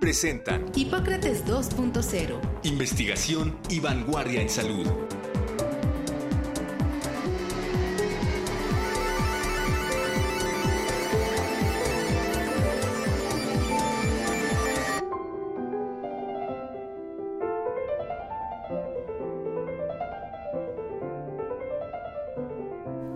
presentan 0.00 0.66
Hipócrates 0.74 1.46
2.0. 1.46 2.40
Investigación 2.64 3.58
y 3.68 3.80
vanguardia 3.80 4.40
en 4.42 4.48
salud. 4.48 4.86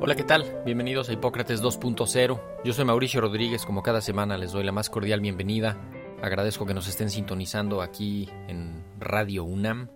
Hola, 0.03 0.17
¿qué 0.17 0.25
tal? 0.25 0.63
Bienvenidos 0.65 1.09
a 1.09 1.13
Hipócrates 1.13 1.63
2.0. 1.63 2.41
Yo 2.65 2.73
soy 2.73 2.85
Mauricio 2.85 3.21
Rodríguez, 3.21 3.65
como 3.67 3.83
cada 3.83 4.01
semana 4.01 4.39
les 4.39 4.51
doy 4.51 4.65
la 4.65 4.73
más 4.73 4.89
cordial 4.91 5.21
bienvenida 5.21 5.79
Agradezco 6.23 6.67
que 6.67 6.75
nos 6.75 6.87
estén 6.87 7.09
sintonizando 7.09 7.81
aquí 7.81 8.29
en 8.47 8.85
Radio 8.99 9.45
UNAM. 9.45 9.89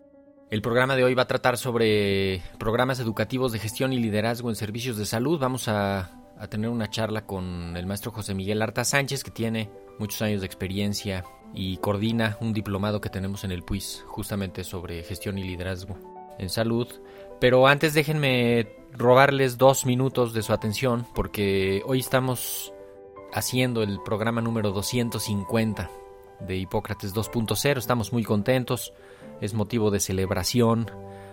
El 0.51 0.63
programa 0.63 0.97
de 0.97 1.05
hoy 1.05 1.15
va 1.15 1.23
a 1.23 1.27
tratar 1.27 1.59
sobre 1.59 2.43
programas 2.59 2.99
educativos 2.99 3.53
de 3.53 3.59
gestión 3.59 3.93
y 3.93 3.99
liderazgo 3.99 4.49
en 4.49 4.57
servicios 4.57 4.97
de 4.97 5.05
salud. 5.05 5.39
Vamos 5.39 5.69
a, 5.69 6.11
tener 6.49 6.71
una 6.71 6.89
charla 6.89 7.27
con 7.27 7.77
el 7.77 7.87
maestro 7.87 8.11
José 8.11 8.35
Miguel 8.35 8.63
Arta 8.63 8.85
Sánchez, 8.85 9.23
que 9.23 9.31
tiene 9.31 9.71
muchos 9.99 10.23
años 10.23 10.41
de 10.41 10.47
experiencia 10.47 11.25
y 11.53 11.77
coordina 11.79 12.39
un 12.41 12.53
diplomado 12.53 13.01
que 13.01 13.11
tenemos 13.11 13.45
en 13.45 13.53
el 13.53 13.63
PUIS, 13.63 14.05
justamente 14.07 14.65
sobre 14.65 15.03
gestión 15.03 15.37
y 15.39 15.45
liderazgo 15.45 15.99
en 16.39 16.49
salud. 16.49 16.89
Pero 17.39 17.67
antes 17.67 17.93
déjenme 17.93 18.69
robarles 18.93 19.59
dos 19.59 19.85
minutos 19.85 20.33
de 20.33 20.43
su 20.43 20.55
atención, 20.55 21.07
porque 21.15 21.83
hoy 21.87 22.01
estamos 22.01 22.73
haciendo 23.33 23.83
el 23.83 23.99
programa 24.05 24.41
número 24.41 24.71
250 24.71 25.91
de 26.47 26.57
Hipócrates 26.57 27.15
2.0. 27.15 27.79
Estamos 27.79 28.13
muy 28.13 28.25
contentos, 28.25 28.93
es 29.41 29.55
motivo 29.55 29.91
de 29.91 30.01
celebración, 30.01 30.91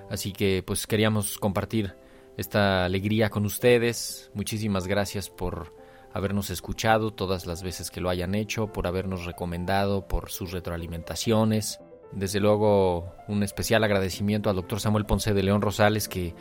así 0.09 0.31
que 0.31 0.63
pues 0.65 0.87
queríamos 0.87 1.37
compartir 1.37 1.95
esta 2.37 2.85
alegría 2.85 3.29
con 3.29 3.45
ustedes. 3.45 4.31
Muchísimas 4.33 4.87
gracias 4.87 5.29
por 5.29 5.75
habernos 6.13 6.49
escuchado 6.49 7.11
todas 7.11 7.45
las 7.45 7.63
veces 7.63 7.91
que 7.91 8.01
lo 8.01 8.09
hayan 8.09 8.35
hecho, 8.35 8.71
por 8.71 8.87
habernos 8.87 9.25
recomendado, 9.25 10.07
por 10.07 10.29
sus 10.29 10.51
retroalimentaciones. 10.51 11.79
Desde 12.11 12.39
luego 12.39 13.13
un 13.27 13.43
especial 13.43 13.83
agradecimiento 13.83 14.49
al 14.49 14.57
doctor 14.57 14.79
Samuel 14.79 15.05
Ponce 15.05 15.33
de 15.33 15.43
León 15.43 15.61
Rosales, 15.61 16.09
que 16.09 16.35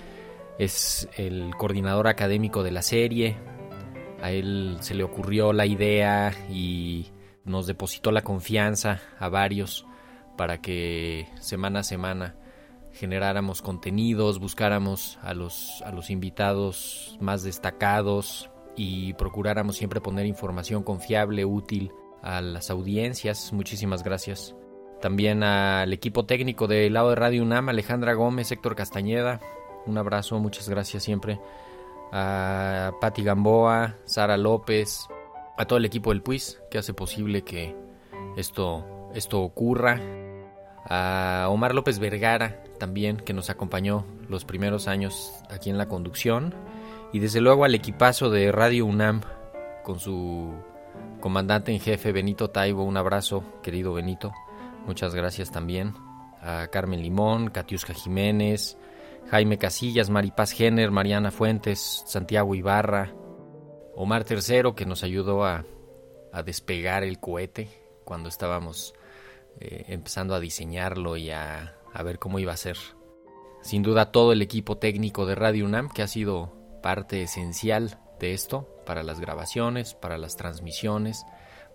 es 0.58 1.08
el 1.16 1.52
coordinador 1.56 2.08
académico 2.08 2.62
de 2.62 2.72
la 2.72 2.82
serie. 2.82 3.36
A 4.20 4.32
él 4.32 4.76
se 4.80 4.94
le 4.94 5.04
ocurrió 5.04 5.52
la 5.52 5.66
idea 5.66 6.32
y 6.50 7.06
nos 7.50 7.66
depositó 7.66 8.12
la 8.12 8.22
confianza 8.22 9.00
a 9.18 9.28
varios 9.28 9.86
para 10.36 10.60
que 10.62 11.28
semana 11.40 11.80
a 11.80 11.84
semana 11.84 12.36
generáramos 12.92 13.62
contenidos, 13.62 14.38
buscáramos 14.38 15.18
a 15.22 15.34
los, 15.34 15.82
a 15.84 15.92
los 15.92 16.10
invitados 16.10 17.16
más 17.20 17.42
destacados 17.42 18.50
y 18.76 19.12
procuráramos 19.14 19.76
siempre 19.76 20.00
poner 20.00 20.26
información 20.26 20.82
confiable, 20.82 21.44
útil 21.44 21.92
a 22.22 22.40
las 22.40 22.70
audiencias. 22.70 23.52
Muchísimas 23.52 24.02
gracias. 24.02 24.54
También 25.00 25.42
al 25.42 25.92
equipo 25.92 26.26
técnico 26.26 26.66
del 26.66 26.92
lado 26.92 27.10
de 27.10 27.16
Radio 27.16 27.42
UNAM, 27.42 27.68
Alejandra 27.68 28.14
Gómez, 28.14 28.52
Héctor 28.52 28.76
Castañeda. 28.76 29.40
Un 29.86 29.96
abrazo, 29.98 30.38
muchas 30.38 30.68
gracias 30.68 31.02
siempre. 31.02 31.40
A 32.12 32.92
Patti 33.00 33.22
Gamboa, 33.22 33.96
Sara 34.04 34.36
López, 34.36 35.08
a 35.60 35.66
todo 35.66 35.78
el 35.78 35.84
equipo 35.84 36.08
del 36.08 36.22
PUIS 36.22 36.58
que 36.70 36.78
hace 36.78 36.94
posible 36.94 37.42
que 37.42 37.76
esto, 38.38 39.10
esto 39.14 39.42
ocurra, 39.42 40.00
a 40.86 41.48
Omar 41.50 41.74
López 41.74 41.98
Vergara 41.98 42.62
también 42.78 43.18
que 43.18 43.34
nos 43.34 43.50
acompañó 43.50 44.06
los 44.26 44.46
primeros 44.46 44.88
años 44.88 45.34
aquí 45.50 45.68
en 45.68 45.76
la 45.76 45.86
conducción. 45.86 46.54
Y 47.12 47.18
desde 47.18 47.42
luego 47.42 47.64
al 47.64 47.74
equipazo 47.74 48.30
de 48.30 48.50
Radio 48.50 48.86
UNAM 48.86 49.20
con 49.84 50.00
su 50.00 50.50
comandante 51.20 51.72
en 51.72 51.80
jefe 51.80 52.10
Benito 52.10 52.48
Taibo, 52.48 52.82
un 52.82 52.96
abrazo 52.96 53.44
querido 53.62 53.92
Benito, 53.92 54.32
muchas 54.86 55.14
gracias 55.14 55.50
también 55.50 55.92
a 56.40 56.68
Carmen 56.68 57.02
Limón, 57.02 57.50
Catiusca 57.50 57.92
Jiménez, 57.92 58.78
Jaime 59.30 59.58
Casillas, 59.58 60.08
Maripaz 60.08 60.52
Jenner, 60.52 60.90
Mariana 60.90 61.30
Fuentes, 61.30 62.02
Santiago 62.06 62.54
Ibarra, 62.54 63.12
Omar 64.02 64.24
III 64.26 64.72
que 64.74 64.86
nos 64.86 65.02
ayudó 65.02 65.44
a, 65.44 65.66
despegar 66.42 67.04
el 67.04 67.18
cohete 67.20 67.68
cuando 68.04 68.30
estábamos 68.30 68.94
eh, 69.58 69.84
empezando 69.88 70.34
a 70.34 70.40
diseñarlo 70.40 71.18
y 71.18 71.30
a, 71.30 71.76
a, 71.92 72.02
ver 72.02 72.18
cómo 72.18 72.38
iba 72.38 72.52
a 72.52 72.56
ser. 72.56 72.78
Sin 73.60 73.82
duda 73.82 74.10
todo 74.10 74.32
el 74.32 74.40
equipo 74.40 74.78
técnico 74.78 75.26
de 75.26 75.34
Radio 75.34 75.66
UNAM 75.66 75.90
que 75.90 76.02
ha 76.02 76.06
sido 76.06 76.56
parte 76.82 77.22
esencial 77.22 77.98
de 78.18 78.32
esto 78.32 78.66
para 78.86 79.02
las 79.02 79.20
grabaciones, 79.20 79.92
para 79.92 80.16
las 80.16 80.34
transmisiones, 80.34 81.26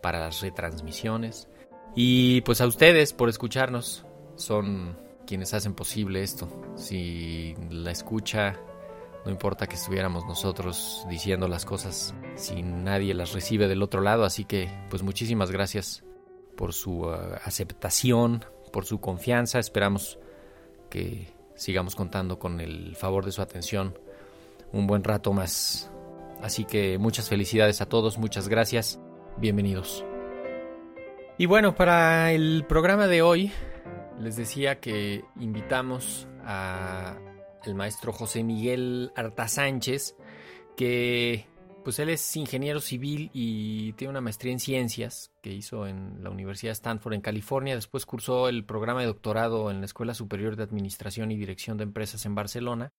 para 0.02 0.20
las 0.20 0.42
retransmisiones. 0.42 1.48
Y 1.96 2.42
pues 2.42 2.60
a 2.60 2.66
ustedes 2.66 3.14
por 3.14 3.30
escucharnos 3.30 4.04
son 4.36 4.98
quienes 5.28 5.54
hacen 5.54 5.76
posible 5.76 6.24
esto. 6.24 6.50
Si 6.76 7.56
la 7.70 7.92
escucha 7.92 8.60
no 9.26 9.32
importa 9.32 9.66
que 9.66 9.76
estuviéramos 9.76 10.26
nosotros 10.26 11.06
diciendo 11.10 11.48
las 11.48 11.66
cosas 11.66 12.14
si 12.36 12.62
nadie 12.62 13.14
las 13.16 13.34
recibe 13.34 13.68
del 13.68 13.82
otro 13.82 14.02
lado. 14.02 14.24
Así 14.24 14.46
que, 14.46 14.70
pues 14.90 15.02
muchísimas 15.02 15.50
gracias 15.50 16.04
por 16.56 16.74
su 16.74 17.06
uh, 17.06 17.16
aceptación, 17.44 18.46
por 18.72 18.86
su 18.86 19.02
confianza. 19.02 19.58
Esperamos 19.58 20.20
que 20.90 21.34
sigamos 21.56 21.96
contando 21.96 22.38
con 22.38 22.62
el 22.62 22.96
favor 22.96 23.26
de 23.26 23.32
su 23.32 23.42
atención 23.42 23.98
un 24.72 24.86
buen 24.86 25.04
rato 25.04 25.34
más. 25.34 25.92
Así 26.44 26.66
que 26.66 27.00
muchas 27.00 27.28
felicidades 27.28 27.82
a 27.82 27.88
todos, 27.88 28.20
muchas 28.20 28.48
gracias, 28.48 29.00
bienvenidos. 29.38 30.06
Y 31.40 31.48
bueno, 31.48 31.76
para 31.76 32.32
el 32.32 32.64
programa 32.68 33.08
de 33.08 33.24
hoy 33.24 33.52
les 34.20 34.36
decía 34.36 34.80
que 34.80 35.26
invitamos 35.40 36.28
a 36.44 37.18
el 37.68 37.76
maestro 37.76 38.12
José 38.12 38.44
Miguel 38.44 39.12
Arta 39.16 39.48
Sánchez, 39.48 40.16
que 40.76 41.48
pues 41.86 42.00
él 42.00 42.10
es 42.10 42.36
ingeniero 42.36 42.82
civil 42.82 43.30
y 43.32 43.94
tiene 43.94 44.10
una 44.10 44.22
maestría 44.22 44.52
en 44.52 44.60
ciencias 44.60 45.32
que 45.44 45.54
hizo 45.54 45.86
en 45.86 46.24
la 46.24 46.32
Universidad 46.32 46.72
de 46.72 46.74
Stanford 46.74 47.14
en 47.14 47.22
California. 47.22 47.76
Después 47.76 48.08
cursó 48.08 48.50
el 48.50 48.66
programa 48.66 49.02
de 49.02 49.06
doctorado 49.06 49.70
en 49.70 49.82
la 49.82 49.86
Escuela 49.86 50.16
Superior 50.16 50.56
de 50.56 50.64
Administración 50.64 51.30
y 51.32 51.38
Dirección 51.38 51.78
de 51.78 51.84
Empresas 51.84 52.26
en 52.26 52.34
Barcelona. 52.34 52.92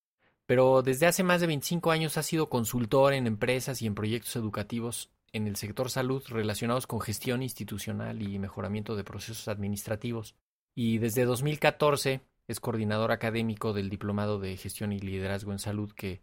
Pero 0.47 0.83
desde 0.83 1.07
hace 1.07 1.25
más 1.25 1.41
de 1.41 1.49
25 1.49 1.91
años 1.91 2.17
ha 2.17 2.23
sido 2.23 2.49
consultor 2.49 3.13
en 3.13 3.27
empresas 3.27 3.83
y 3.83 3.89
en 3.89 3.97
proyectos 3.97 4.37
educativos 4.37 5.11
en 5.33 5.49
el 5.49 5.57
sector 5.57 5.91
salud 5.91 6.23
relacionados 6.29 6.87
con 6.87 7.01
gestión 7.01 7.43
institucional 7.43 8.23
y 8.23 8.39
mejoramiento 8.39 8.95
de 8.95 9.03
procesos 9.03 9.49
administrativos. 9.49 10.37
Y 10.77 10.99
desde 10.99 11.25
2014 11.25 12.21
es 12.49 12.61
coordinador 12.61 13.13
académico 13.13 13.73
del 13.73 13.91
Diplomado 13.91 14.39
de 14.39 14.57
Gestión 14.57 14.93
y 14.93 15.01
Liderazgo 15.01 15.53
en 15.53 15.59
Salud 15.59 15.93
que 15.93 16.23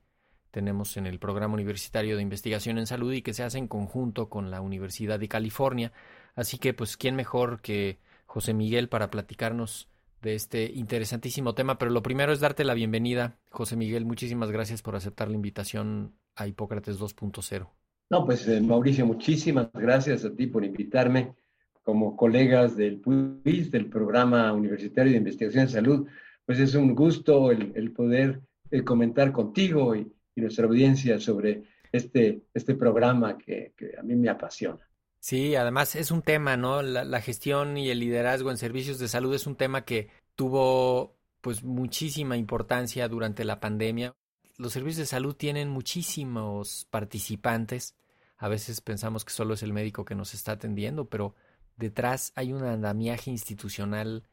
tenemos 0.54 0.98
en 0.98 1.08
el 1.08 1.20
Programa 1.20 1.56
Universitario 1.56 2.16
de 2.16 2.22
Investigación 2.22 2.78
en 2.78 2.86
Salud 2.86 3.12
y 3.12 3.24
que 3.24 3.34
se 3.34 3.44
hace 3.44 3.58
en 3.58 3.68
conjunto 3.68 4.30
con 4.30 4.52
la 4.52 4.62
Universidad 4.62 5.20
de 5.20 5.28
California. 5.28 5.92
Así 6.36 6.60
que, 6.60 6.76
pues, 6.76 6.96
¿quién 6.96 7.16
mejor 7.16 7.60
que 7.62 7.98
José 8.28 8.54
Miguel 8.54 8.88
para 8.88 9.10
platicarnos 9.10 9.90
de 10.22 10.36
este 10.36 10.72
interesantísimo 10.72 11.56
tema? 11.56 11.80
Pero 11.80 11.90
lo 11.90 12.04
primero 12.04 12.32
es 12.32 12.40
darte 12.40 12.64
la 12.64 12.76
bienvenida. 12.76 13.40
José 13.50 13.76
Miguel, 13.76 14.06
muchísimas 14.06 14.52
gracias 14.52 14.84
por 14.84 14.96
aceptar 14.96 15.28
la 15.28 15.36
invitación 15.36 16.14
a 16.36 16.46
Hipócrates 16.46 17.00
2.0. 17.00 17.68
No, 18.12 18.26
pues, 18.26 18.48
eh, 18.48 18.62
Mauricio, 18.62 19.08
muchísimas 19.08 19.72
gracias 19.74 20.24
a 20.24 20.36
ti 20.36 20.46
por 20.46 20.64
invitarme 20.64 21.34
como 21.84 22.16
colegas 22.16 22.76
del 22.76 23.00
PUIS, 23.00 23.70
del 23.70 23.88
Programa 23.88 24.52
Universitario 24.54 25.12
de 25.12 25.18
Investigación 25.18 25.64
en 25.64 25.70
Salud, 25.70 26.08
pues 26.46 26.60
es 26.60 26.76
un 26.76 26.96
gusto 26.96 27.52
el, 27.52 27.92
poder 27.92 28.42
eh, 28.72 28.84
comentar 28.84 29.32
contigo 29.32 29.96
y, 29.96 30.12
nuestra 30.36 30.66
audiencia 30.66 31.20
sobre 31.20 31.62
este, 31.92 32.42
este 32.56 32.74
programa 32.74 33.38
que, 33.38 33.72
a 34.00 34.02
mí 34.02 34.16
me 34.16 34.30
apasiona. 34.30 34.80
Sí, 35.20 35.56
además 35.56 35.96
es 35.96 36.10
un 36.10 36.24
tema, 36.24 36.58
¿no? 36.58 36.82
La, 36.82 37.22
gestión 37.22 37.78
y 37.78 37.92
el 37.92 38.00
liderazgo 38.00 38.50
en 38.50 38.58
servicios 38.58 38.98
de 38.98 39.08
salud 39.08 39.36
es 39.36 39.46
un 39.46 39.56
tema 39.56 39.86
que 39.86 40.10
tuvo 40.36 41.16
pues 41.40 41.64
muchísima 41.64 42.36
importancia 42.36 43.08
durante 43.08 43.46
la 43.46 43.60
pandemia. 43.60 44.16
Los 44.58 44.74
servicios 44.74 44.98
de 44.98 45.06
salud 45.06 45.36
tienen 45.36 45.70
muchísimos 45.70 46.88
participantes. 46.90 47.96
A 48.38 48.48
veces 48.48 48.82
pensamos 48.82 49.24
que 49.24 49.34
solo 49.34 49.54
es 49.54 49.62
el 49.62 49.72
médico 49.72 50.04
que 50.04 50.16
nos 50.16 50.34
está 50.34 50.54
atendiendo, 50.54 51.06
pero 51.06 51.36
detrás 51.84 52.32
hay 52.36 52.54
un 52.54 52.64
andamiaje 52.64 53.30
institucional 53.30 54.24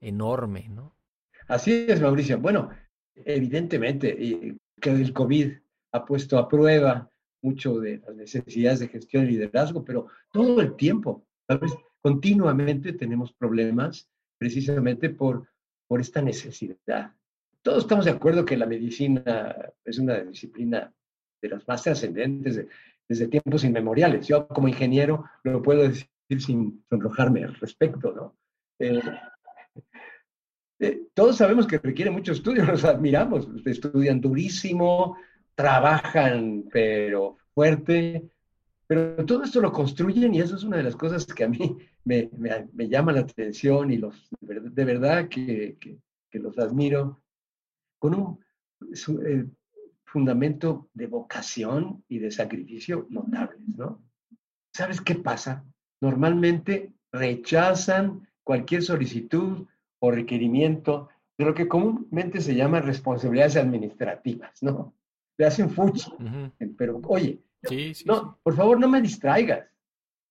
enorme, 0.00 0.68
¿no? 0.70 0.96
Así 1.46 1.86
es, 1.88 2.00
Mauricio. 2.00 2.38
Bueno, 2.38 2.70
evidentemente 3.14 4.16
que 4.80 4.90
el 4.90 5.12
COVID 5.12 5.52
ha 5.92 6.04
puesto 6.04 6.38
a 6.38 6.48
prueba 6.48 7.10
mucho 7.42 7.78
de 7.78 7.98
las 7.98 8.16
necesidades 8.16 8.80
de 8.80 8.88
gestión 8.88 9.24
y 9.24 9.32
liderazgo, 9.32 9.84
pero 9.84 10.06
todo 10.32 10.60
el 10.60 10.74
tiempo, 10.76 11.26
¿sabes? 11.46 11.72
Continuamente 12.00 12.94
tenemos 12.94 13.32
problemas 13.32 14.08
precisamente 14.38 15.10
por, 15.10 15.46
por 15.86 16.00
esta 16.00 16.22
necesidad. 16.22 17.12
Todos 17.62 17.84
estamos 17.84 18.06
de 18.06 18.12
acuerdo 18.12 18.44
que 18.44 18.56
la 18.56 18.66
medicina 18.66 19.54
es 19.84 19.98
una 19.98 20.20
disciplina 20.20 20.92
de 21.42 21.48
las 21.48 21.68
más 21.68 21.82
trascendentes 21.82 22.66
desde 23.06 23.28
tiempos 23.28 23.64
inmemoriales. 23.64 24.26
Yo 24.26 24.48
como 24.48 24.68
ingeniero 24.68 25.24
lo 25.42 25.62
puedo 25.62 25.82
decir 25.82 26.08
sin 26.28 26.84
sonrojarme 26.88 27.44
al 27.44 27.54
respecto, 27.54 28.12
¿no? 28.12 28.36
Eh, 28.78 29.00
eh, 30.80 31.02
todos 31.14 31.36
sabemos 31.36 31.66
que 31.66 31.78
requiere 31.78 32.10
mucho 32.10 32.32
estudio, 32.32 32.64
nos 32.66 32.84
admiramos, 32.84 33.48
estudian 33.64 34.20
durísimo, 34.20 35.16
trabajan 35.54 36.64
pero 36.70 37.38
fuerte, 37.54 38.28
pero 38.86 39.24
todo 39.24 39.44
esto 39.44 39.60
lo 39.60 39.72
construyen 39.72 40.34
y 40.34 40.40
eso 40.40 40.56
es 40.56 40.64
una 40.64 40.76
de 40.76 40.82
las 40.82 40.96
cosas 40.96 41.24
que 41.26 41.44
a 41.44 41.48
mí 41.48 41.78
me, 42.04 42.30
me, 42.72 42.88
llama 42.88 43.12
la 43.12 43.20
atención 43.20 43.90
y 43.90 43.96
los, 43.96 44.28
de 44.40 44.84
verdad 44.84 45.28
que, 45.28 45.78
que, 45.80 45.98
los 46.38 46.58
admiro, 46.58 47.22
con 48.00 48.14
un 48.14 48.44
eh, 49.24 49.46
fundamento 50.04 50.90
de 50.92 51.06
vocación 51.06 52.04
y 52.08 52.18
de 52.18 52.32
sacrificio 52.32 53.06
notables, 53.08 53.60
¿no? 53.76 54.02
¿Sabes 54.72 55.00
qué 55.00 55.14
pasa? 55.14 55.64
Normalmente 56.04 56.92
rechazan 57.12 58.28
cualquier 58.42 58.82
solicitud 58.82 59.66
o 60.00 60.10
requerimiento 60.10 61.08
de 61.38 61.46
lo 61.46 61.54
que 61.54 61.66
comúnmente 61.66 62.42
se 62.42 62.54
llama 62.54 62.82
responsabilidades 62.82 63.56
administrativas, 63.56 64.62
¿no? 64.62 64.92
Le 65.38 65.46
hacen 65.46 65.70
fuchi. 65.70 66.12
Pero, 66.76 67.00
oye, 67.06 67.40
no, 68.04 68.38
por 68.42 68.54
favor, 68.54 68.78
no 68.78 68.86
me 68.86 69.00
distraigas. 69.00 69.66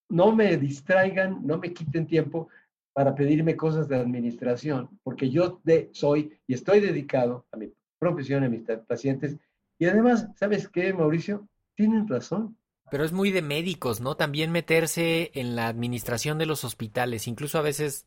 No 0.09 0.35
me 0.35 0.57
distraigan, 0.57 1.41
no 1.43 1.57
me 1.57 1.73
quiten 1.73 2.05
tiempo 2.05 2.49
para 2.93 3.15
pedirme 3.15 3.55
cosas 3.55 3.87
de 3.87 3.95
administración, 3.95 4.87
porque 5.01 5.31
yo 5.31 5.59
de, 5.63 5.89
soy 5.91 6.37
y 6.45 6.53
estoy 6.53 6.81
dedicado 6.81 7.47
a 7.51 7.57
mi 7.57 7.73
profesión, 7.97 8.43
a 8.43 8.49
mis 8.49 8.61
pacientes. 8.87 9.39
Y 9.79 9.85
además, 9.85 10.29
¿sabes 10.35 10.69
qué, 10.69 10.93
Mauricio? 10.93 11.47
Tienen 11.75 12.07
razón. 12.07 12.55
Pero 12.93 13.05
es 13.05 13.11
muy 13.11 13.31
de 13.31 13.41
médicos, 13.41 14.01
¿no? 14.01 14.15
También 14.17 14.51
meterse 14.51 15.31
en 15.33 15.55
la 15.55 15.67
administración 15.67 16.37
de 16.37 16.45
los 16.45 16.63
hospitales. 16.63 17.27
Incluso 17.27 17.57
a 17.57 17.63
veces, 17.63 18.05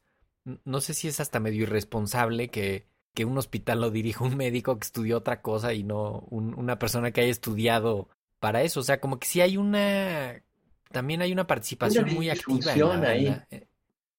no 0.65 0.81
sé 0.81 0.94
si 0.94 1.09
es 1.09 1.19
hasta 1.19 1.41
medio 1.41 1.65
irresponsable 1.65 2.50
que, 2.50 2.87
que 3.12 3.25
un 3.25 3.37
hospital 3.37 3.81
lo 3.81 3.91
dirija 3.91 4.23
un 4.23 4.37
médico 4.37 4.79
que 4.79 4.85
estudió 4.85 5.17
otra 5.17 5.43
cosa 5.43 5.75
y 5.75 5.83
no 5.83 6.21
una 6.31 6.79
persona 6.79 7.11
que 7.11 7.23
haya 7.23 7.33
estudiado 7.33 8.11
para 8.38 8.62
eso. 8.62 8.79
O 8.79 8.83
sea, 8.85 9.00
como 9.00 9.19
que 9.19 9.27
sí 9.27 9.41
hay 9.41 9.56
una, 9.56 10.41
también 10.93 11.21
hay 11.21 11.33
una 11.33 11.49
participación 11.49 12.15
muy 12.15 12.31
activa. 12.31 12.71
ahí. 13.09 13.37
Eh. 13.50 13.67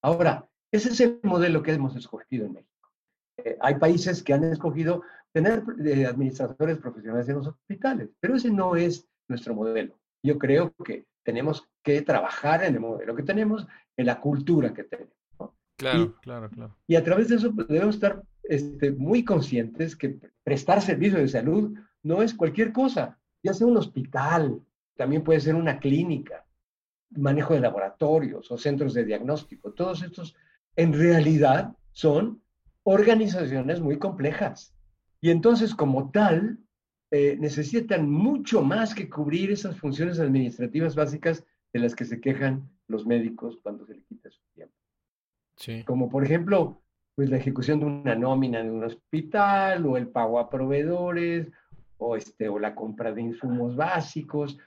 Ahora, 0.02 0.50
ese 0.70 0.90
es 0.90 1.00
el 1.00 1.22
modelo 1.24 1.64
que 1.64 1.72
hemos 1.72 1.96
escogido 1.96 2.46
en 2.46 2.52
México. 2.52 2.92
Eh, 3.38 3.58
hay 3.62 3.76
países 3.76 4.22
que 4.22 4.34
han 4.34 4.44
escogido 4.44 5.02
tener 5.32 5.64
eh, 5.86 6.06
administradores 6.08 6.78
profesionales 6.78 7.30
en 7.30 7.36
los 7.36 7.48
hospitales, 7.48 8.10
pero 8.20 8.36
ese 8.36 8.52
no 8.52 8.76
es 8.76 9.08
nuestro 9.30 9.56
modelo. 9.56 9.98
Yo 10.28 10.38
creo 10.38 10.74
que 10.86 11.06
tenemos 11.24 11.68
que 11.84 12.02
trabajar 12.02 12.64
en 12.64 12.76
el 12.76 12.80
modelo 12.80 13.16
que 13.16 13.24
tenemos, 13.24 13.66
en 13.96 14.06
la 14.06 14.20
cultura 14.20 14.74
que 14.74 14.84
tenemos. 14.84 15.14
Claro, 15.78 16.16
claro, 16.22 16.50
claro. 16.50 16.76
Y 16.88 16.96
a 16.96 17.04
través 17.04 17.30
de 17.30 17.36
eso 17.36 17.54
pues, 17.54 17.68
debemos 17.68 17.96
estar 17.96 18.24
este, 18.44 18.92
muy 18.92 19.24
conscientes 19.24 19.96
que 19.96 20.20
prestar 20.44 20.82
servicio 20.82 21.20
de 21.20 21.28
salud 21.28 21.78
no 22.02 22.24
es 22.24 22.34
cualquier 22.34 22.72
cosa 22.74 23.18
ya 23.44 23.54
sea 23.54 23.68
un 23.68 23.78
hospital, 23.78 24.62
también 24.96 25.24
puede 25.24 25.40
ser 25.40 25.56
una 25.56 25.80
clínica, 25.80 26.46
manejo 27.12 27.54
de 27.54 27.62
laboratorios 27.62 28.52
o 28.52 28.58
centros 28.58 28.94
de 28.94 29.06
diagnóstico. 29.06 29.72
Todos 29.72 30.04
estos 30.04 30.36
en 30.76 30.94
realidad 30.94 31.74
son 31.92 32.42
organizaciones 32.84 33.80
muy 33.80 33.98
complejas. 34.00 34.74
Y 35.22 35.30
entonces, 35.30 35.74
como 35.74 36.12
tal, 36.12 36.60
eh, 37.12 37.38
necesitan 37.40 38.10
mucho 38.10 38.62
más 38.62 38.94
que 38.94 39.10
cubrir 39.10 39.52
esas 39.52 39.80
funciones 39.80 40.20
administrativas 40.20 40.96
básicas 40.96 41.46
de 41.72 41.80
las 41.80 41.96
que 41.96 42.06
se 42.06 42.20
quejan 42.20 42.70
los 42.88 43.06
médicos 43.06 43.58
cuando 43.64 43.86
se 43.86 43.96
les 43.96 44.06
quita 44.06 44.30
su 44.30 44.42
tiempo. 44.54 44.76
Como 45.86 46.10
por 46.10 46.24
ejemplo, 46.24 46.82
pues 47.16 47.30
la 47.30 47.38
ejecución 47.38 47.80
de 47.80 47.86
una 47.86 48.16
nómina 48.16 48.60
en 48.60 48.72
un 48.72 48.84
hospital 48.84 49.86
o 49.86 49.98
el 49.98 50.08
pago 50.08 50.40
a 50.40 50.50
proveedores 50.50 51.52
o, 51.98 52.16
este, 52.16 52.48
o 52.48 52.60
la 52.60 52.76
compra 52.76 53.12
de 53.12 53.22
insumos 53.22 53.76
básicos. 53.76 54.58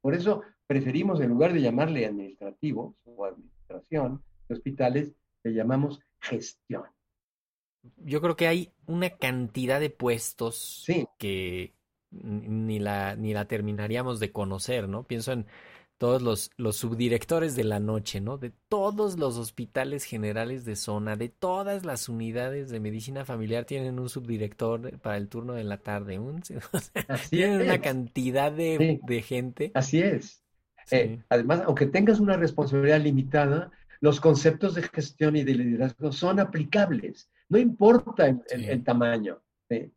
Por 0.00 0.14
eso 0.14 0.42
preferimos, 0.66 1.20
en 1.20 1.30
lugar 1.30 1.52
de 1.52 1.62
llamarle 1.62 2.06
administrativo 2.06 2.94
o 3.04 3.24
administración 3.24 4.22
de 4.48 4.54
hospitales, 4.54 5.12
le 5.42 5.54
llamamos 5.54 6.00
gestión. 6.20 6.84
Yo 7.96 8.20
creo 8.20 8.36
que 8.36 8.46
hay 8.46 8.72
una 8.86 9.10
cantidad 9.10 9.80
de 9.80 9.90
puestos 9.90 10.84
que 11.18 11.77
ni 12.10 12.78
la, 12.78 13.16
ni 13.16 13.32
la 13.32 13.46
terminaríamos 13.46 14.20
de 14.20 14.32
conocer, 14.32 14.88
¿no? 14.88 15.04
Pienso 15.04 15.32
en 15.32 15.46
todos 15.98 16.22
los, 16.22 16.50
los 16.56 16.76
subdirectores 16.76 17.56
de 17.56 17.64
la 17.64 17.80
noche, 17.80 18.20
¿no? 18.20 18.38
De 18.38 18.52
todos 18.68 19.18
los 19.18 19.36
hospitales 19.36 20.04
generales 20.04 20.64
de 20.64 20.76
zona, 20.76 21.16
de 21.16 21.28
todas 21.28 21.84
las 21.84 22.08
unidades 22.08 22.70
de 22.70 22.80
medicina 22.80 23.24
familiar 23.24 23.64
tienen 23.64 23.98
un 23.98 24.08
subdirector 24.08 24.98
para 25.00 25.16
el 25.16 25.28
turno 25.28 25.54
de 25.54 25.64
la 25.64 25.78
tarde. 25.78 26.18
Un, 26.20 26.40
tienen 27.30 27.62
una 27.62 27.80
cantidad 27.80 28.52
de, 28.52 29.24
gente. 29.26 29.72
Así 29.74 30.00
es. 30.00 30.42
Eh, 30.90 31.20
además, 31.28 31.62
aunque 31.66 31.86
tengas 31.86 32.20
una 32.20 32.36
responsabilidad 32.36 33.00
limitada, 33.00 33.70
los 34.00 34.20
conceptos 34.20 34.76
de 34.76 34.82
gestión 34.82 35.36
y 35.36 35.42
de 35.42 35.54
liderazgo 35.54 36.12
son 36.12 36.38
aplicables. 36.38 37.28
No 37.48 37.58
importa 37.58 38.28
el, 38.50 38.84
tamaño. 38.84 39.40
Eh, 39.68 39.90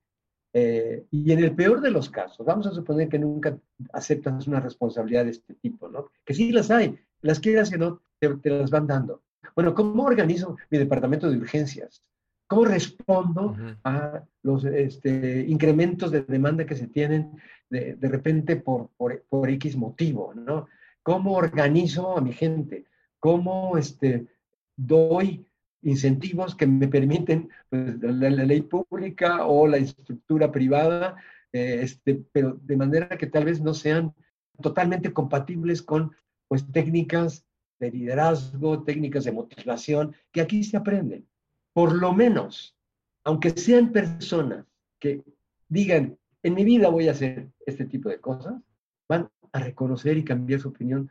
y 0.54 1.32
en 1.32 1.40
el 1.40 1.56
peor 1.56 1.82
de 1.82 1.92
los 1.92 2.10
casos, 2.10 2.46
vamos 2.46 2.68
a 2.68 2.72
suponer 2.72 3.08
que 3.08 3.20
nunca 3.20 3.58
aceptas 3.94 4.48
una 4.48 4.60
responsabilidad 4.60 5.26
de 5.26 5.32
este 5.32 5.54
tipo, 5.56 5.88
¿no? 5.88 6.12
Que 6.26 6.34
sí 6.34 6.52
las 6.52 6.72
hay, 6.72 7.00
las 7.22 7.40
quieras 7.40 7.70
que 7.70 7.78
no, 7.78 8.02
te, 8.20 8.50
las 8.50 8.70
van 8.70 8.88
dando. 8.88 9.24
Bueno, 9.56 9.74
¿cómo 9.74 10.04
organizo 10.04 10.58
mi 10.70 10.78
departamento 10.78 11.30
de 11.30 11.38
urgencias? 11.38 12.04
¿Cómo 12.48 12.66
respondo 12.66 13.56
a 13.86 14.26
los 14.44 14.66
este, 14.66 15.46
incrementos 15.48 16.12
de 16.12 16.24
demanda 16.24 16.66
que 16.66 16.76
se 16.76 16.88
tienen 16.88 17.38
de, 17.70 17.96
de 17.96 18.08
repente 18.10 18.58
por, 18.58 18.90
por, 18.98 19.24
por, 19.30 19.50
X 19.50 19.78
motivo, 19.78 20.34
¿no? 20.34 20.68
¿Cómo 21.02 21.34
organizo 21.34 22.18
a 22.18 22.22
mi 22.22 22.34
gente? 22.34 22.86
¿Cómo 23.20 23.78
este, 23.78 24.28
doy 24.76 25.46
incentivos 25.84 26.56
que 26.56 26.68
me 26.68 26.88
permiten 26.88 27.50
pues, 27.70 28.02
la, 28.02 28.30
ley 28.30 28.62
pública 28.62 29.46
o 29.46 29.68
la 29.68 29.78
estructura 29.78 30.52
privada, 30.52 31.16
eh, 31.52 31.80
este, 31.82 32.24
pero 32.32 32.58
de 32.62 32.78
manera 32.78 33.10
que 33.10 33.28
tal 33.28 33.46
vez 33.46 33.62
no 33.62 33.74
sean 33.74 34.14
totalmente 34.62 35.12
compatibles 35.12 35.82
con 35.82 36.16
pues, 36.48 36.72
técnicas 36.72 37.46
de 37.80 37.92
liderazgo, 37.92 38.84
técnicas 38.84 39.24
de 39.24 39.32
motivación, 39.32 40.16
que 40.32 40.42
aquí 40.42 40.64
se 40.64 40.78
aprenden. 40.78 41.28
Por 41.74 41.94
lo 41.94 42.14
menos, 42.14 42.76
aunque 43.24 43.50
sean 43.52 43.92
personas 43.92 44.66
que 45.00 45.24
digan, 45.68 46.18
en 46.44 46.54
mi 46.54 46.64
vida 46.64 46.90
voy 46.90 47.08
a 47.08 47.12
hacer 47.12 47.50
este 47.66 47.86
tipo 47.86 48.10
de 48.10 48.20
cosas, 48.20 48.62
van 49.10 49.30
a 49.52 49.60
reconocer 49.60 50.18
y 50.18 50.24
cambiar 50.24 50.60
su 50.60 50.70
opinión 50.70 51.10